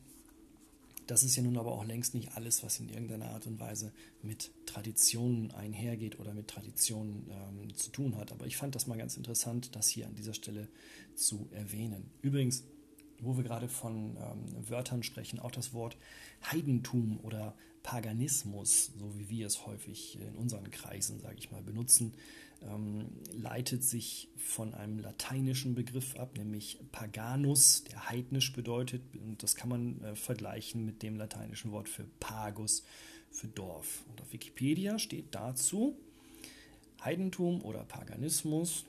Das 1.07 1.23
ist 1.23 1.35
ja 1.35 1.43
nun 1.43 1.57
aber 1.57 1.71
auch 1.71 1.85
längst 1.85 2.15
nicht 2.15 2.33
alles, 2.35 2.63
was 2.63 2.79
in 2.79 2.89
irgendeiner 2.89 3.29
Art 3.29 3.45
und 3.47 3.59
Weise 3.59 3.93
mit 4.21 4.51
Traditionen 4.65 5.51
einhergeht 5.51 6.19
oder 6.19 6.33
mit 6.33 6.47
Traditionen 6.47 7.29
ähm, 7.29 7.75
zu 7.75 7.91
tun 7.91 8.17
hat. 8.17 8.31
Aber 8.31 8.47
ich 8.47 8.57
fand 8.57 8.75
das 8.75 8.87
mal 8.87 8.97
ganz 8.97 9.15
interessant, 9.17 9.75
das 9.75 9.87
hier 9.87 10.07
an 10.07 10.15
dieser 10.15 10.33
Stelle 10.33 10.67
zu 11.15 11.47
erwähnen. 11.51 12.09
Übrigens, 12.21 12.63
wo 13.19 13.37
wir 13.37 13.43
gerade 13.43 13.69
von 13.69 14.17
ähm, 14.17 14.69
Wörtern 14.69 15.03
sprechen, 15.03 15.39
auch 15.39 15.51
das 15.51 15.73
Wort 15.73 15.97
Heidentum 16.51 17.19
oder 17.23 17.55
Paganismus, 17.83 18.91
so 18.97 19.17
wie 19.17 19.29
wir 19.29 19.45
es 19.45 19.65
häufig 19.67 20.19
in 20.19 20.35
unseren 20.35 20.71
Kreisen, 20.71 21.19
sage 21.19 21.35
ich 21.37 21.51
mal, 21.51 21.61
benutzen, 21.61 22.13
ähm, 22.61 23.07
leitet 23.31 23.83
sich 23.83 24.29
von 24.37 24.73
einem 24.73 24.99
lateinischen 24.99 25.75
Begriff 25.75 26.15
ab, 26.15 26.37
nämlich 26.37 26.79
paganus, 26.91 27.83
der 27.85 28.09
heidnisch 28.09 28.53
bedeutet. 28.53 29.01
Und 29.15 29.43
das 29.43 29.55
kann 29.55 29.69
man 29.69 30.01
äh, 30.03 30.15
vergleichen 30.15 30.85
mit 30.85 31.03
dem 31.03 31.17
lateinischen 31.17 31.71
Wort 31.71 31.89
für 31.89 32.05
pagus, 32.19 32.83
für 33.29 33.47
Dorf. 33.47 34.03
Und 34.09 34.21
auf 34.21 34.31
Wikipedia 34.33 34.99
steht 34.99 35.35
dazu, 35.35 35.97
Heidentum 37.03 37.61
oder 37.61 37.83
Paganismus 37.83 38.85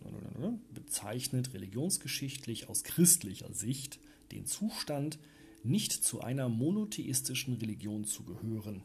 bezeichnet 0.73 1.52
religionsgeschichtlich 1.52 2.68
aus 2.68 2.82
christlicher 2.82 3.52
Sicht 3.52 3.99
den 4.32 4.46
Zustand, 4.46 5.18
nicht 5.62 5.92
zu 5.92 6.20
einer 6.20 6.49
monotheistischen 6.49 7.54
Religion 7.54 8.04
zu 8.04 8.23
gehören. 8.25 8.82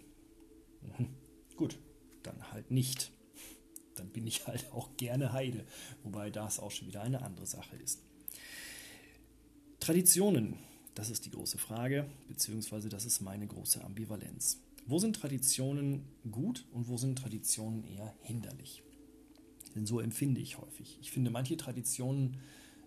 Gut, 1.56 1.78
dann 2.24 2.52
halt 2.52 2.72
nicht 2.72 3.12
dann 4.02 4.10
bin 4.10 4.28
ich 4.28 4.48
halt 4.48 4.66
auch 4.74 4.90
gerne 4.98 5.32
Heide, 5.32 5.64
wobei 6.04 6.30
das 6.30 6.60
auch 6.60 6.72
schon 6.72 6.88
wieder 6.88 7.02
eine 7.02 7.22
andere 7.22 7.46
Sache 7.46 7.76
ist. 7.78 8.02
Traditionen, 9.80 10.56
das 10.96 11.10
ist 11.10 11.26
die 11.26 11.32
große 11.32 11.58
Frage, 11.58 12.10
beziehungsweise 12.28 12.90
das 12.90 13.06
ist 13.06 13.22
meine 13.22 13.48
große 13.48 13.84
Ambivalenz. 13.84 14.60
Wo 14.88 14.98
sind 15.00 15.16
Traditionen 15.16 16.04
gut 16.30 16.66
und 16.74 16.88
wo 16.88 16.98
sind 16.98 17.18
Traditionen 17.18 17.84
eher 17.84 18.14
hinderlich? 18.22 18.84
Denn 19.76 19.86
so 19.86 20.00
empfinde 20.00 20.42
ich 20.42 20.58
häufig. 20.58 20.98
Ich 21.02 21.12
finde 21.12 21.32
manche 21.32 21.56
Traditionen 21.56 22.38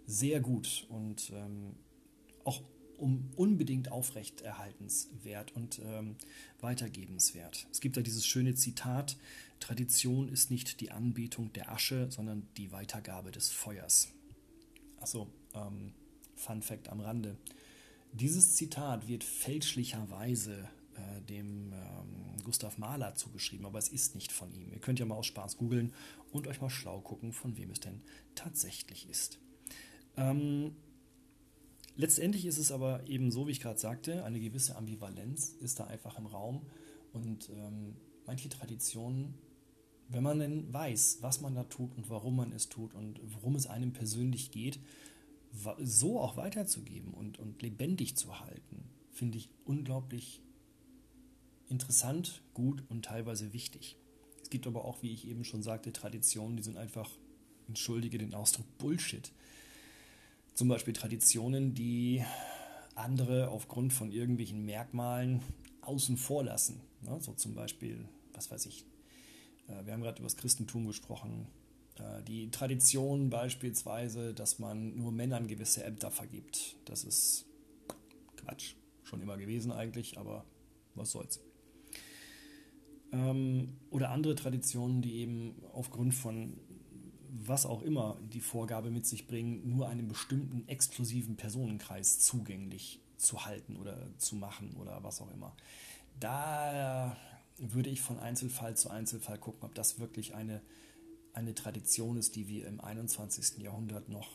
sehr 0.07 0.41
gut 0.41 0.87
und 0.91 1.33
ähm, 1.35 1.77
auch 2.45 2.61
um 2.99 3.31
unbedingt 3.37 3.91
aufrechterhaltenswert 3.91 5.55
und 5.55 5.81
ähm, 5.85 6.17
weitergebenswert. 6.61 7.67
Es 7.71 7.81
gibt 7.81 7.97
da 7.97 8.01
dieses 8.01 8.27
schöne 8.27 8.55
Zitat, 8.55 9.17
Tradition 9.61 10.29
ist 10.29 10.51
nicht 10.51 10.81
die 10.81 10.91
Anbetung 10.91 11.53
der 11.53 11.73
Asche, 11.73 12.11
sondern 12.11 12.47
die 12.57 12.71
Weitergabe 12.73 13.31
des 13.31 13.51
Feuers. 13.51 14.13
Achso, 15.01 15.29
ähm, 15.55 15.95
Fun 16.37 16.63
Fact 16.63 16.89
am 16.89 17.01
Rande. 17.01 17.37
Dieses 18.13 18.55
Zitat 18.55 19.09
wird 19.09 19.25
fälschlicherweise 19.25 20.69
äh, 20.95 21.21
dem 21.23 21.73
ähm, 21.73 22.43
Gustav 22.45 22.79
Mahler 22.79 23.15
zugeschrieben, 23.15 23.67
aber 23.67 23.79
es 23.79 23.89
ist 23.89 24.15
nicht 24.15 24.33
von 24.33 24.53
ihm. 24.53 24.73
Ihr 24.73 24.81
könnt 24.81 24.99
ja 24.99 25.07
mal 25.07 25.17
aus 25.17 25.27
Spaß 25.27 25.57
googeln 25.57 25.93
und 26.31 26.47
euch 26.47 26.61
mal 26.61 26.71
schlau 26.71 27.01
gucken, 27.01 27.33
von 27.33 27.57
wem 27.57 27.71
es 27.71 27.81
denn 27.81 28.03
tatsächlich 28.35 29.09
ist. 29.09 29.39
Ähm, 30.17 30.77
Letztendlich 31.97 32.45
ist 32.47 32.59
es 32.59 32.73
aber 32.73 33.07
eben 33.09 33.31
so, 33.31 33.47
wie 33.47 33.53
ich 33.53 33.61
gerade 33.61 33.79
sagte, 33.79 34.25
eine 34.25 34.41
gewisse 34.41 34.77
Ambivalenz 34.77 35.55
ist 35.61 35.79
da 35.79 35.85
einfach 35.85 36.19
im 36.19 36.27
Raum 36.27 36.67
und 37.13 37.51
ähm, 37.51 37.97
manche 38.27 38.49
Traditionen, 38.49 39.35
wenn 40.09 40.23
man 40.23 40.41
denn 40.41 40.73
weiß, 40.73 41.19
was 41.21 41.41
man 41.41 41.55
da 41.55 41.65
tut 41.65 41.97
und 41.97 42.11
warum 42.11 42.37
man 42.37 42.53
es 42.53 42.69
tut 42.69 42.95
und 42.95 43.21
worum 43.25 43.55
es 43.55 43.67
einem 43.67 43.93
persönlich 43.93 44.51
geht, 44.51 44.81
so 45.79 46.21
auch 46.21 46.37
weiterzugeben 46.37 47.15
und, 47.15 47.39
und 47.39 47.63
lebendig 47.63 48.17
zu 48.17 48.41
halten, 48.41 48.85
finde 49.13 49.39
ich 49.39 49.49
unglaublich 49.65 50.43
interessant, 51.69 52.43
gut 52.53 52.83
und 52.89 53.05
teilweise 53.05 53.53
wichtig. 53.53 53.97
Es 54.43 54.51
gibt 54.51 54.67
aber 54.67 54.85
auch, 54.85 55.03
wie 55.03 55.13
ich 55.13 55.27
eben 55.27 55.45
schon 55.45 55.63
sagte, 55.63 55.93
Traditionen, 55.93 56.57
die 56.57 56.63
sind 56.63 56.77
einfach, 56.77 57.11
entschuldige 57.69 58.19
den 58.19 58.35
Ausdruck, 58.35 58.67
Bullshit. 58.79 59.33
Zum 60.55 60.69
Beispiel 60.69 60.95
Traditionen, 60.95 61.75
die 61.75 62.25
andere 62.95 63.49
aufgrund 63.49 63.93
von 63.93 64.13
irgendwelchen 64.13 64.65
Merkmalen 64.65 65.43
außen 65.81 66.17
vor 66.17 66.45
lassen. 66.45 66.81
Ne? 67.03 67.19
So 67.21 67.33
zum 67.33 67.55
Beispiel, 67.55 68.09
was 68.33 68.51
weiß 68.53 68.67
ich, 68.67 68.85
äh, 69.69 69.85
wir 69.85 69.93
haben 69.93 70.03
gerade 70.03 70.19
über 70.19 70.27
das 70.27 70.37
Christentum 70.37 70.87
gesprochen. 70.87 71.49
Äh, 71.99 72.23
die 72.23 72.51
Tradition 72.53 73.31
beispielsweise, 73.31 74.33
dass 74.33 74.61
man 74.61 74.97
nur 74.97 75.11
Männern 75.11 75.49
gewisse 75.49 75.83
Ämter 75.83 76.13
vergibt. 76.13 76.77
Das 76.85 77.03
ist 77.03 77.47
Quatsch. 78.37 78.75
Schon 79.03 79.21
immer 79.21 79.37
gewesen 79.37 79.73
eigentlich, 79.73 80.19
aber 80.19 80.45
was 80.95 81.11
soll's. 81.11 81.41
Ähm, 83.13 83.77
oder 83.91 84.11
andere 84.11 84.37
Traditionen, 84.37 85.03
die 85.03 85.17
eben 85.17 85.57
aufgrund 85.73 86.15
von 86.15 86.59
was 87.37 87.67
auch 87.67 87.83
immer 87.83 88.17
die 88.33 88.41
Vorgabe 88.41 88.91
mit 88.91 89.07
sich 89.07 89.27
bringen, 89.27 89.69
nur 89.69 89.89
einem 89.89 90.09
bestimmten 90.09 90.69
exklusiven 90.69 91.37
Personenkreis 91.37 92.21
zugänglich 92.21 93.01
zu 93.17 93.45
halten 93.45 93.77
oder 93.77 94.09
zu 94.19 94.37
machen 94.37 94.77
oder 94.81 95.03
was 95.03 95.21
auch 95.21 95.31
immer. 95.33 95.57
Da 96.21 97.17
würde 97.59 97.91
ich 97.91 98.01
von 98.01 98.21
Einzelfall 98.21 98.77
zu 98.77 98.89
Einzelfall 98.89 99.39
gucken, 99.39 99.65
ob 99.65 99.75
das 99.75 99.99
wirklich 99.99 100.35
eine, 100.35 100.63
eine 101.33 101.55
Tradition 101.55 102.17
ist, 102.17 102.37
die 102.37 102.47
wir 102.47 102.69
im 102.69 102.81
21. 102.81 103.59
Jahrhundert 103.59 104.09
noch 104.09 104.31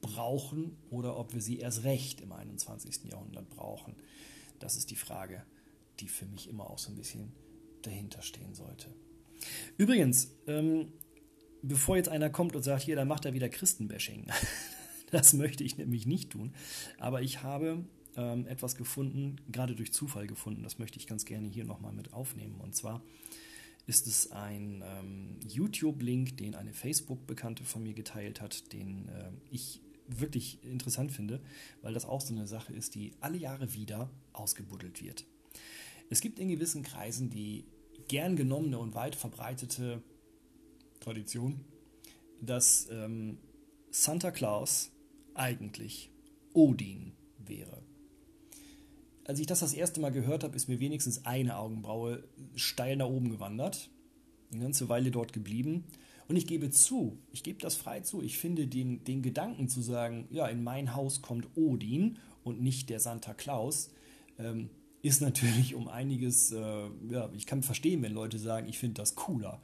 brauchen 0.00 0.76
oder 0.90 1.18
ob 1.18 1.34
wir 1.34 1.42
sie 1.42 1.58
erst 1.58 1.84
recht 1.84 2.22
im 2.22 2.32
21. 2.32 3.04
Jahrhundert 3.10 3.50
brauchen. 3.50 3.96
Das 4.60 4.76
ist 4.76 4.90
die 4.90 4.96
Frage, 4.96 5.44
die 6.00 6.08
für 6.08 6.26
mich 6.26 6.48
immer 6.48 6.70
auch 6.70 6.78
so 6.78 6.90
ein 6.90 6.96
bisschen 6.96 7.32
dahinter 7.82 8.22
stehen 8.22 8.54
sollte. 8.54 8.88
Übrigens, 9.76 10.30
ähm, 10.46 10.92
bevor 11.68 11.96
jetzt 11.96 12.08
einer 12.08 12.30
kommt 12.30 12.54
und 12.56 12.62
sagt, 12.62 12.82
hier, 12.82 12.96
dann 12.96 13.08
macht 13.08 13.24
er 13.24 13.34
wieder 13.34 13.48
Christenbashing. 13.48 14.26
das 15.10 15.32
möchte 15.32 15.64
ich 15.64 15.76
nämlich 15.76 16.06
nicht 16.06 16.30
tun. 16.30 16.54
Aber 16.98 17.22
ich 17.22 17.42
habe 17.42 17.84
ähm, 18.16 18.46
etwas 18.46 18.76
gefunden, 18.76 19.36
gerade 19.50 19.74
durch 19.74 19.92
Zufall 19.92 20.26
gefunden, 20.26 20.62
das 20.62 20.78
möchte 20.78 20.98
ich 20.98 21.06
ganz 21.06 21.24
gerne 21.24 21.48
hier 21.48 21.64
nochmal 21.64 21.92
mit 21.92 22.12
aufnehmen. 22.12 22.60
Und 22.60 22.74
zwar 22.74 23.02
ist 23.86 24.06
es 24.06 24.32
ein 24.32 24.82
ähm, 24.84 25.38
YouTube-Link, 25.46 26.36
den 26.36 26.54
eine 26.54 26.72
Facebook-Bekannte 26.72 27.64
von 27.64 27.82
mir 27.82 27.94
geteilt 27.94 28.40
hat, 28.40 28.72
den 28.72 29.08
äh, 29.08 29.30
ich 29.50 29.80
wirklich 30.06 30.62
interessant 30.64 31.12
finde, 31.12 31.40
weil 31.82 31.94
das 31.94 32.04
auch 32.04 32.20
so 32.20 32.34
eine 32.34 32.46
Sache 32.46 32.72
ist, 32.72 32.94
die 32.94 33.12
alle 33.20 33.38
Jahre 33.38 33.72
wieder 33.74 34.10
ausgebuddelt 34.32 35.02
wird. 35.02 35.24
Es 36.10 36.20
gibt 36.20 36.38
in 36.38 36.48
gewissen 36.48 36.82
Kreisen 36.82 37.30
die 37.30 37.64
gern 38.08 38.36
genommene 38.36 38.78
und 38.78 38.94
weit 38.94 39.14
verbreitete 39.14 40.02
Tradition, 41.00 41.60
dass 42.40 42.88
ähm, 42.90 43.38
Santa 43.90 44.30
Claus 44.30 44.90
eigentlich 45.34 46.10
Odin 46.52 47.12
wäre. 47.38 47.82
Als 49.26 49.38
ich 49.38 49.46
das 49.46 49.60
das 49.60 49.72
erste 49.72 50.00
Mal 50.00 50.12
gehört 50.12 50.44
habe, 50.44 50.54
ist 50.56 50.68
mir 50.68 50.80
wenigstens 50.80 51.24
eine 51.24 51.56
Augenbraue 51.56 52.24
steil 52.54 52.96
nach 52.96 53.06
oben 53.06 53.30
gewandert. 53.30 53.90
Eine 54.52 54.62
ganze 54.62 54.88
Weile 54.88 55.10
dort 55.10 55.32
geblieben. 55.32 55.84
Und 56.28 56.36
ich 56.36 56.46
gebe 56.46 56.70
zu, 56.70 57.18
ich 57.32 57.42
gebe 57.42 57.58
das 57.60 57.74
frei 57.74 58.00
zu, 58.00 58.22
ich 58.22 58.38
finde 58.38 58.66
den, 58.66 59.04
den 59.04 59.22
Gedanken 59.22 59.68
zu 59.68 59.82
sagen, 59.82 60.26
ja, 60.30 60.46
in 60.46 60.62
mein 60.62 60.94
Haus 60.94 61.22
kommt 61.22 61.48
Odin 61.54 62.18
und 62.44 62.62
nicht 62.62 62.88
der 62.88 63.00
Santa 63.00 63.34
Claus, 63.34 63.90
ähm, 64.38 64.70
ist 65.02 65.20
natürlich 65.20 65.74
um 65.74 65.86
einiges, 65.86 66.52
äh, 66.52 66.88
ja, 67.10 67.30
ich 67.34 67.46
kann 67.46 67.62
verstehen, 67.62 68.02
wenn 68.02 68.12
Leute 68.12 68.38
sagen, 68.38 68.68
ich 68.68 68.78
finde 68.78 69.02
das 69.02 69.16
cooler 69.16 69.60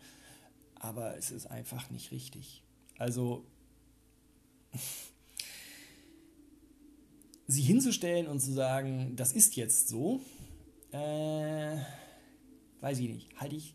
aber 0.80 1.16
es 1.16 1.30
ist 1.30 1.46
einfach 1.46 1.88
nicht 1.90 2.10
richtig. 2.10 2.64
Also 2.98 3.46
sie 7.46 7.62
hinzustellen 7.62 8.26
und 8.26 8.40
zu 8.40 8.52
sagen, 8.52 9.14
das 9.14 9.32
ist 9.32 9.54
jetzt 9.56 9.88
so, 9.88 10.20
äh, 10.90 11.76
weiß 12.80 12.98
ich 12.98 13.08
nicht, 13.08 13.40
halte 13.40 13.56
ich 13.56 13.74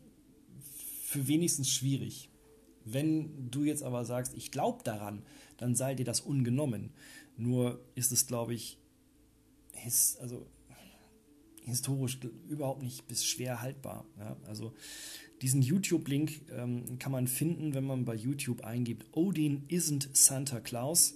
für 1.04 1.28
wenigstens 1.28 1.70
schwierig. 1.70 2.30
Wenn 2.84 3.50
du 3.50 3.64
jetzt 3.64 3.84
aber 3.84 4.04
sagst, 4.06 4.34
ich 4.36 4.52
glaube 4.52 4.84
daran, 4.84 5.24
dann 5.58 5.76
sei 5.76 5.96
dir 5.96 6.06
das 6.06 6.22
ungenommen. 6.22 6.94
Nur 7.38 7.84
ist 7.96 8.12
es, 8.12 8.28
glaube 8.28 8.54
ich, 8.54 8.78
his, 9.74 10.18
also 10.18 10.48
historisch 11.64 12.20
überhaupt 12.48 12.84
nicht 12.84 13.08
bis 13.08 13.26
schwer 13.26 13.62
haltbar. 13.62 14.06
Ja? 14.20 14.38
Also 14.46 14.74
diesen 15.42 15.62
YouTube-Link 15.62 16.42
ähm, 16.52 16.98
kann 17.00 17.12
man 17.12 17.28
finden, 17.28 17.74
wenn 17.74 17.84
man 17.84 18.06
bei 18.06 18.16
YouTube 18.16 18.64
eingibt, 18.64 19.06
Odin 19.12 19.68
isn't 19.68 20.10
Santa 20.14 20.60
Claus. 20.60 21.16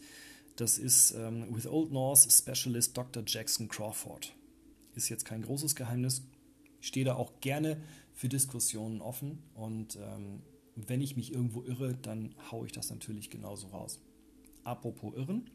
Das 0.56 0.78
ist 0.78 1.12
ähm, 1.12 1.56
with 1.56 1.68
Old 1.68 1.92
Norse 1.92 2.30
Specialist 2.30 2.98
Dr. 2.98 3.24
Jackson 3.26 3.70
Crawford. 3.70 4.36
Ist 4.96 5.10
jetzt 5.10 5.24
kein 5.24 5.42
großes 5.42 5.76
Geheimnis. 5.76 6.24
Ich 6.82 6.88
stehe 6.88 7.06
da 7.06 7.16
auch 7.16 7.40
gerne 7.40 7.78
für 8.14 8.28
Diskussionen 8.28 9.02
offen 9.02 9.40
und 9.54 9.96
ähm, 9.96 10.42
wenn 10.76 11.02
ich 11.02 11.16
mich 11.16 11.34
irgendwo 11.34 11.64
irre, 11.64 11.96
dann 11.96 12.36
haue 12.52 12.66
ich 12.66 12.72
das 12.72 12.90
natürlich 12.90 13.30
genauso 13.30 13.68
raus. 13.68 14.00
Apropos 14.64 15.14
Irren. 15.16 15.50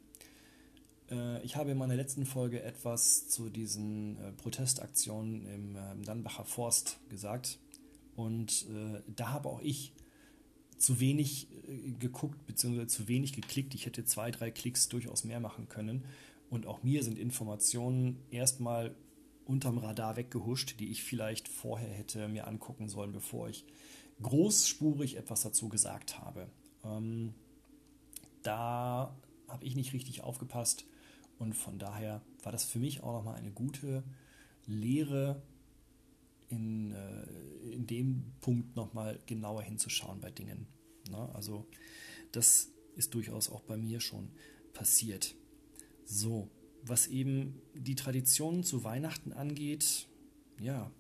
Äh, 1.11 1.43
ich 1.43 1.57
habe 1.57 1.71
in 1.71 1.79
meiner 1.79 1.97
letzten 1.97 2.27
Folge 2.27 2.63
etwas 2.63 3.29
zu 3.29 3.51
diesen 3.51 4.19
äh, 4.19 4.33
Protestaktionen 4.33 5.47
im 5.47 5.77
äh, 5.77 6.05
Dannbacher 6.05 6.45
Forst 6.45 6.99
gesagt. 7.09 7.59
Und 8.17 8.67
äh, 8.69 9.03
da 9.15 9.31
habe 9.31 9.49
auch 9.49 9.61
ich 9.61 9.93
zu 10.79 11.01
wenig 11.01 11.49
äh, 11.69 11.93
geguckt 11.93 12.47
bzw. 12.47 12.87
zu 12.87 13.09
wenig 13.09 13.33
geklickt. 13.33 13.75
Ich 13.75 13.87
hätte 13.87 14.05
zwei, 14.05 14.31
drei 14.31 14.51
Klicks 14.51 14.89
durchaus 14.89 15.25
mehr 15.25 15.41
machen 15.41 15.69
können. 15.69 16.05
Und 16.51 16.67
auch 16.67 16.83
mir 16.83 17.03
sind 17.03 17.19
Informationen 17.19 18.19
erstmal 18.31 18.95
unterm 19.45 19.79
Radar 19.79 20.17
weggehuscht, 20.17 20.79
die 20.81 20.91
ich 20.91 21.03
vielleicht 21.03 21.49
vorher 21.49 21.89
hätte 21.89 22.29
mir 22.29 22.47
angucken 22.47 22.89
sollen, 22.89 23.13
bevor 23.13 23.49
ich 23.49 23.65
großspurig 24.23 25.17
etwas 25.17 25.43
dazu 25.43 25.69
gesagt 25.69 26.19
habe. 26.19 26.49
Ähm, 26.85 27.35
da 28.43 29.17
habe 29.49 29.65
ich 29.65 29.75
nicht 29.75 29.93
richtig 29.93 30.23
aufgepasst 30.23 30.87
und 31.39 31.55
von 31.55 31.79
daher 31.79 32.23
war 32.43 32.53
das 32.53 32.65
für 32.65 32.79
mich 32.79 33.03
auch 33.03 33.13
nochmal 33.13 33.37
eine 33.37 33.51
gute 33.51 34.05
Lehre 34.67 35.43
in, 36.55 36.93
äh, 36.93 37.73
in 37.73 37.87
dem 37.87 38.33
Punkt 38.41 38.77
nochmal 38.77 39.19
genauer 39.27 39.63
hinzuschauen 39.63 40.21
bei 40.21 40.31
Dingen. 40.31 40.67
Na, 41.11 41.31
also 41.33 41.67
das 42.33 42.71
ist 42.97 43.15
durchaus 43.15 43.51
auch 43.51 43.63
bei 43.63 43.77
mir 43.77 44.01
schon 44.01 44.31
passiert. 44.73 45.35
So, 46.05 46.51
was 46.83 47.07
eben 47.07 47.61
die 47.75 47.95
Traditionen 47.95 48.63
zu 48.63 48.85
Weihnachten 48.85 49.33
angeht, 49.33 50.09
ja, 50.61 50.91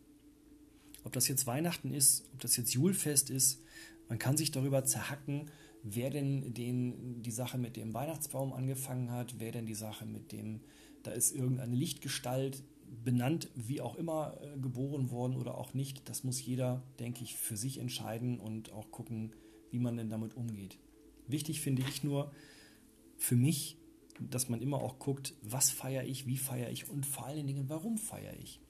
ob 1.04 1.12
das 1.12 1.28
jetzt 1.28 1.46
Weihnachten 1.46 1.92
ist, 1.92 2.24
ob 2.32 2.40
das 2.40 2.56
jetzt 2.56 2.72
Julfest 2.72 3.30
ist, 3.30 3.62
man 4.08 4.18
kann 4.18 4.36
sich 4.36 4.50
darüber 4.50 4.84
zerhacken, 4.84 5.50
wer 5.82 6.10
denn 6.10 6.54
den, 6.54 7.22
die 7.22 7.30
Sache 7.30 7.58
mit 7.58 7.76
dem 7.76 7.92
Weihnachtsbaum 7.92 8.52
angefangen 8.52 9.10
hat, 9.10 9.36
wer 9.38 9.52
denn 9.52 9.66
die 9.66 9.74
Sache 9.74 10.06
mit 10.06 10.32
dem, 10.32 10.60
da 11.02 11.10
ist 11.12 11.34
irgendeine 11.34 11.74
Lichtgestalt 11.76 12.62
benannt, 13.02 13.48
wie 13.54 13.80
auch 13.80 13.96
immer 13.96 14.38
äh, 14.42 14.58
geboren 14.58 15.10
worden 15.10 15.36
oder 15.36 15.58
auch 15.58 15.74
nicht. 15.74 16.08
Das 16.08 16.24
muss 16.24 16.44
jeder, 16.44 16.82
denke 16.98 17.24
ich, 17.24 17.36
für 17.36 17.56
sich 17.56 17.78
entscheiden 17.78 18.38
und 18.38 18.72
auch 18.72 18.90
gucken, 18.90 19.32
wie 19.70 19.78
man 19.78 19.96
denn 19.96 20.10
damit 20.10 20.36
umgeht. 20.36 20.78
Wichtig 21.26 21.60
finde 21.60 21.82
ich 21.88 22.04
nur 22.04 22.32
für 23.16 23.36
mich, 23.36 23.78
dass 24.20 24.48
man 24.48 24.60
immer 24.60 24.78
auch 24.78 24.98
guckt, 24.98 25.34
was 25.42 25.70
feiere 25.70 26.04
ich, 26.04 26.26
wie 26.26 26.36
feiere 26.36 26.70
ich 26.70 26.88
und 26.88 27.06
vor 27.06 27.26
allen 27.26 27.46
Dingen, 27.46 27.68
warum 27.68 27.98
feiere 27.98 28.36
ich. 28.38 28.60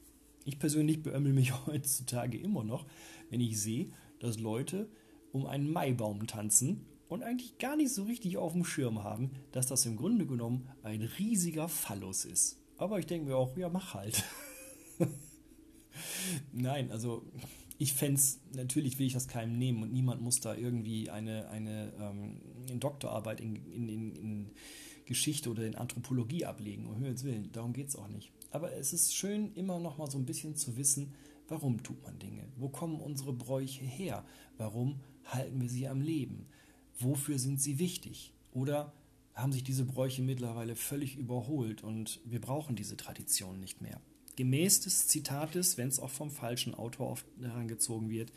Ich 0.45 0.59
persönlich 0.59 1.03
beömmel 1.03 1.33
mich 1.33 1.53
heutzutage 1.67 2.39
immer 2.39 2.65
noch, 2.65 2.87
wenn 3.31 3.41
ich 3.41 3.61
sehe, 3.61 3.89
dass 4.21 4.39
Leute 4.39 4.89
um 5.33 5.47
einen 5.47 5.71
Maibaum 5.71 6.27
tanzen 6.27 6.87
und 7.09 7.23
eigentlich 7.23 7.59
gar 7.59 7.77
nicht 7.77 7.93
so 7.93 8.05
richtig 8.05 8.37
auf 8.37 8.53
dem 8.53 8.65
Schirm 8.65 9.03
haben, 9.03 9.33
dass 9.53 9.67
das 9.67 9.87
im 9.87 9.97
Grunde 9.97 10.27
genommen 10.27 10.69
ein 10.83 11.03
riesiger 11.03 11.69
Phallus 11.69 12.25
ist. 12.25 12.64
Aber 12.77 12.99
ich 12.99 13.07
denke 13.07 13.29
mir 13.29 13.37
auch, 13.37 13.57
ja, 13.57 13.69
mach 13.69 13.95
halt. 13.95 14.25
Nein, 16.53 16.91
also 16.91 17.25
ich 17.79 17.93
fände 17.93 18.21
es, 18.21 18.41
natürlich 18.53 18.99
will 18.99 19.07
ich 19.07 19.13
das 19.13 19.29
keinem 19.29 19.59
nehmen 19.59 19.83
und 19.83 19.93
niemand 19.93 20.21
muss 20.21 20.41
da 20.41 20.55
irgendwie 20.55 21.11
eine, 21.11 21.49
eine 21.49 21.93
ähm, 22.01 22.81
Doktorarbeit 22.81 23.41
in, 23.41 23.57
in, 23.57 23.89
in, 23.89 24.17
in, 24.17 24.51
Geschichte 25.07 25.51
oder 25.51 25.67
in 25.67 25.75
Anthropologie 25.75 26.47
ablegen, 26.47 26.87
um 26.87 26.95
Himmels 26.95 27.25
Willen. 27.25 27.53
Darum 27.53 27.75
geht 27.75 27.89
es 27.89 27.97
auch 27.97 28.09
nicht. 28.09 28.33
Aber 28.51 28.73
es 28.73 28.95
ist 28.95 29.15
schön, 29.15 29.53
immer 29.55 29.79
noch 29.79 29.99
mal 29.99 30.11
so 30.11 30.17
ein 30.17 30.25
bisschen 30.25 30.57
zu 30.57 30.79
wissen, 30.79 31.13
warum 31.47 31.83
tut 31.83 32.03
man 32.03 32.19
Dinge? 32.19 32.49
Wo 32.57 32.71
kommen 32.71 33.01
unsere 33.03 33.35
Bräuche 33.35 33.85
her? 33.85 34.25
Warum 34.57 35.01
halten 35.27 35.61
wir 35.61 35.69
sie 35.69 35.89
am 35.89 36.01
Leben? 36.01 36.47
Wofür 36.99 37.39
sind 37.39 37.61
sie 37.61 37.79
wichtig? 37.79 38.33
Oder 38.53 38.95
haben 39.35 39.53
sich 39.53 39.65
diese 39.65 39.85
Bräuche 39.85 40.23
mittlerweile 40.23 40.77
völlig 40.77 41.17
überholt 41.17 41.83
und 41.83 42.21
wir 42.25 42.41
brauchen 42.41 42.77
diese 42.77 42.97
Tradition 42.97 43.59
nicht 43.61 43.81
mehr. 43.81 44.01
Gemäß 44.37 44.81
des 44.81 45.09
Zitates, 45.09 45.77
wenn 45.77 45.89
es 45.89 46.01
auch 46.01 46.11
vom 46.11 46.31
falschen 46.31 46.75
Autor 46.75 47.11
oft 47.11 47.27
herangezogen 47.41 48.11
wird, 48.11 48.33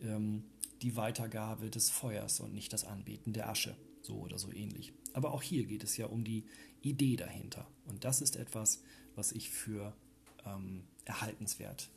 ähm, 0.00 0.44
die 0.82 0.96
Weitergabe 0.96 1.70
des 1.70 1.90
Feuers 1.90 2.40
und 2.40 2.52
nicht 2.54 2.72
das 2.72 2.84
Anbeten 2.84 3.32
der 3.32 3.48
Asche. 3.48 3.76
so 4.02 4.18
oder 4.18 4.38
so 4.38 4.52
ähnlich. 4.52 4.92
Aber 5.14 5.32
auch 5.32 5.42
hier 5.42 5.64
geht 5.64 5.82
es 5.82 5.96
ja 5.96 6.06
um 6.06 6.24
die 6.24 6.44
Idee 6.82 7.16
dahinter. 7.16 7.66
Und 7.86 8.04
das 8.04 8.20
ist 8.20 8.36
etwas, 8.36 8.82
was 9.14 9.32
ich 9.32 9.48
für 9.48 9.96
ähm, 10.44 10.84
erhaltenswert 11.06 11.88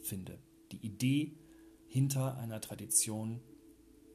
finde. 0.00 0.38
Die 0.72 0.78
Idee 0.78 1.34
hinter 1.86 2.38
einer 2.38 2.62
Tradition 2.62 3.40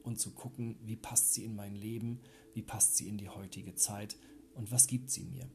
und 0.04 0.20
zu 0.20 0.32
gucken, 0.32 0.78
wie 0.84 0.96
passt 0.96 1.34
sie 1.34 1.44
in 1.44 1.56
mein 1.56 1.76
Leben, 1.76 2.20
wie 2.60 2.64
passt 2.64 2.98
sie 2.98 3.08
in 3.08 3.18
die 3.18 3.30
heutige 3.30 3.74
Zeit 3.76 4.18
und 4.54 4.70
was 4.70 4.88
gibt 4.88 5.10
sie 5.10 5.24
mir. 5.24 5.48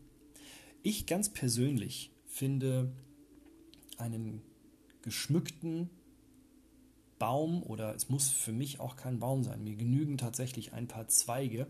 Ich 0.82 1.04
ganz 1.04 1.28
persönlich 1.28 2.10
finde 2.24 2.90
einen 3.98 4.40
geschmückten 5.02 5.90
Baum 7.18 7.62
oder 7.62 7.94
es 7.94 8.08
muss 8.08 8.30
für 8.30 8.52
mich 8.52 8.80
auch 8.80 8.96
kein 8.96 9.18
Baum 9.18 9.44
sein. 9.44 9.62
Mir 9.62 9.76
genügen 9.76 10.16
tatsächlich 10.16 10.72
ein 10.72 10.88
paar 10.88 11.06
Zweige, 11.08 11.66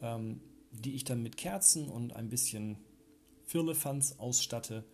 ähm, 0.00 0.40
die 0.72 0.94
ich 0.94 1.04
dann 1.04 1.22
mit 1.22 1.36
Kerzen 1.36 1.90
und 1.90 2.16
ein 2.16 2.30
bisschen 2.30 2.78
Firlefanz 3.44 4.12
ausstatte. 4.12 4.84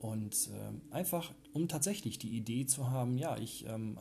Und 0.00 0.50
äh, 0.52 0.92
einfach, 0.92 1.32
um 1.52 1.68
tatsächlich 1.68 2.18
die 2.18 2.36
Idee 2.36 2.66
zu 2.66 2.90
haben, 2.90 3.18
ja, 3.18 3.38
ich 3.38 3.66
ähm, 3.68 3.96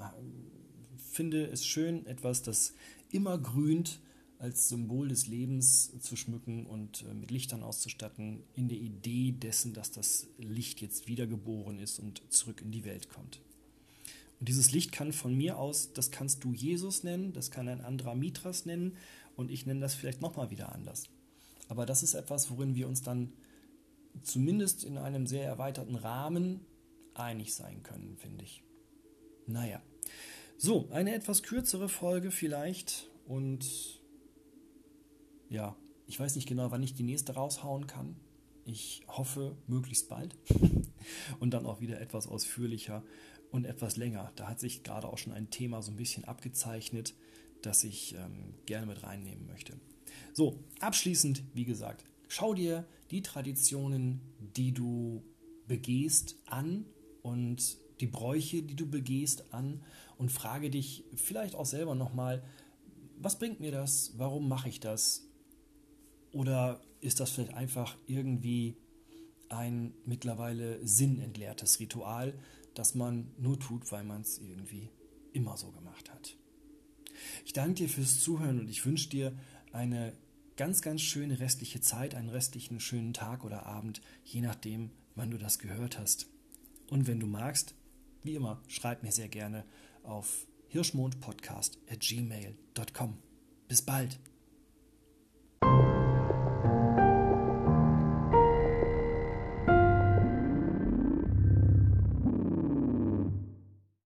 finde 0.98 1.46
es 1.46 1.64
schön, 1.64 2.08
etwas, 2.08 2.42
das 2.42 2.74
immer 3.12 3.38
grünt, 3.38 4.00
als 4.40 4.70
Symbol 4.70 5.10
des 5.10 5.28
Lebens 5.28 5.92
zu 6.00 6.16
schmücken 6.16 6.66
und 6.66 7.04
äh, 7.04 7.14
mit 7.14 7.30
Lichtern 7.30 7.62
auszustatten, 7.62 8.42
in 8.56 8.70
der 8.70 8.78
Idee 8.78 9.34
dessen, 9.34 9.74
dass 9.74 9.92
das 9.92 10.28
Licht 10.38 10.82
jetzt 10.82 11.08
wiedergeboren 11.08 11.78
ist 11.78 12.00
und 12.00 12.22
zurück 12.30 12.62
in 12.62 12.72
die 12.72 12.86
Welt 12.86 13.10
kommt. 13.10 13.42
Und 14.40 14.48
dieses 14.48 14.72
Licht 14.72 14.94
kann 14.94 15.12
von 15.12 15.36
mir 15.36 15.60
aus, 15.60 15.92
das 15.94 16.10
kannst 16.10 16.46
du 16.46 16.54
Jesus 16.54 17.04
nennen, 17.04 17.34
das 17.34 17.52
kann 17.52 17.68
ein 17.68 17.82
anderer 17.82 18.16
Mitras 18.16 18.66
nennen 18.66 18.96
und 19.36 19.52
ich 19.52 19.66
nenne 19.66 19.82
das 19.82 19.94
vielleicht 19.94 20.22
nochmal 20.22 20.50
wieder 20.50 20.74
anders. 20.74 21.10
Aber 21.68 21.86
das 21.86 22.02
ist 22.02 22.14
etwas, 22.14 22.50
worin 22.50 22.76
wir 22.76 22.88
uns 22.88 23.02
dann 23.02 23.34
zumindest 24.24 24.86
in 24.86 24.98
einem 24.98 25.28
sehr 25.28 25.44
erweiterten 25.44 25.96
Rahmen 25.96 26.62
einig 27.14 27.54
sein 27.54 27.84
können, 27.84 28.16
finde 28.18 28.46
ich. 28.46 28.64
Naja. 29.48 29.82
So, 30.58 30.90
eine 30.92 31.14
etwas 31.14 31.44
kürzere 31.44 31.90
Folge 31.90 32.32
vielleicht 32.32 33.10
und 33.26 33.99
ja, 35.50 35.76
ich 36.06 36.20
weiß 36.20 36.36
nicht 36.36 36.48
genau, 36.48 36.72
wann 36.72 36.84
ich 36.84 36.94
die 36.94 37.04
nächste 37.04 37.34
raushauen 37.34 37.88
kann. 37.88 38.16
Ich 38.66 39.04
hoffe 39.08 39.58
möglichst 39.68 40.10
bald 40.10 40.36
und 41.40 41.52
dann 41.54 41.66
auch 41.66 41.82
wieder 41.82 42.00
etwas 42.00 42.28
ausführlicher 42.28 43.04
und 43.52 43.66
etwas 43.66 43.98
länger. 43.98 44.32
Da 44.36 44.48
hat 44.48 44.60
sich 44.60 44.84
gerade 44.84 45.08
auch 45.08 45.18
schon 45.18 45.34
ein 45.34 45.50
Thema 45.50 45.82
so 45.82 45.92
ein 45.92 45.98
bisschen 45.98 46.26
abgezeichnet, 46.26 47.16
das 47.62 47.84
ich 47.84 48.16
ähm, 48.16 48.56
gerne 48.66 48.86
mit 48.86 49.04
reinnehmen 49.04 49.48
möchte. 49.48 49.80
So, 50.34 50.64
abschließend, 50.80 51.44
wie 51.54 51.66
gesagt, 51.66 52.06
schau 52.28 52.54
dir 52.54 52.88
die 53.12 53.22
Traditionen, 53.22 54.22
die 54.56 54.72
du 54.72 55.24
begehst, 55.68 56.36
an 56.46 56.86
und 57.22 57.78
die 58.00 58.08
Bräuche, 58.08 58.64
die 58.64 58.76
du 58.76 58.90
begehst, 58.90 59.54
an 59.54 59.84
und 60.18 60.32
frage 60.32 60.70
dich 60.70 61.06
vielleicht 61.16 61.56
auch 61.56 61.66
selber 61.66 61.96
nochmal, 61.96 62.44
was 63.18 63.38
bringt 63.38 63.60
mir 63.60 63.72
das? 63.72 64.14
Warum 64.18 64.48
mache 64.48 64.70
ich 64.70 64.80
das? 64.80 65.29
Oder 66.32 66.82
ist 67.02 67.20
das 67.20 67.32
vielleicht 67.32 67.54
einfach 67.54 67.98
irgendwie 68.08 68.76
ein 69.50 69.94
mittlerweile 70.06 70.86
sinnentleertes 70.86 71.80
Ritual, 71.80 72.34
das 72.76 72.96
man 72.96 73.32
nur 73.38 73.60
tut, 73.60 73.92
weil 73.92 74.04
man 74.04 74.22
es 74.22 74.38
irgendwie 74.38 74.90
immer 75.34 75.58
so 75.58 75.72
gemacht 75.72 76.12
hat? 76.12 76.36
Ich 77.46 77.54
danke 77.54 77.76
dir 77.76 77.90
fürs 77.90 78.20
Zuhören 78.20 78.60
und 78.60 78.70
ich 78.70 78.86
wünsche 78.86 79.10
dir 79.10 79.34
eine 79.72 80.14
ganz, 80.56 80.82
ganz 80.82 81.02
schöne 81.02 81.40
restliche 81.40 81.82
Zeit, 81.82 82.16
einen 82.16 82.30
restlichen 82.30 82.80
schönen 82.80 83.14
Tag 83.14 83.44
oder 83.44 83.66
Abend, 83.66 84.02
je 84.24 84.42
nachdem, 84.42 84.92
wann 85.16 85.32
du 85.32 85.38
das 85.38 85.60
gehört 85.60 85.98
hast. 85.98 86.28
Und 86.90 87.08
wenn 87.08 87.20
du 87.20 87.28
magst, 87.28 87.76
wie 88.24 88.36
immer, 88.36 88.62
schreib 88.68 89.04
mir 89.04 89.12
sehr 89.12 89.30
gerne 89.30 89.66
auf 90.04 90.48
hirschmondpodcast.gmail.com. 90.70 93.18
Bis 93.68 93.82
bald! 93.82 94.20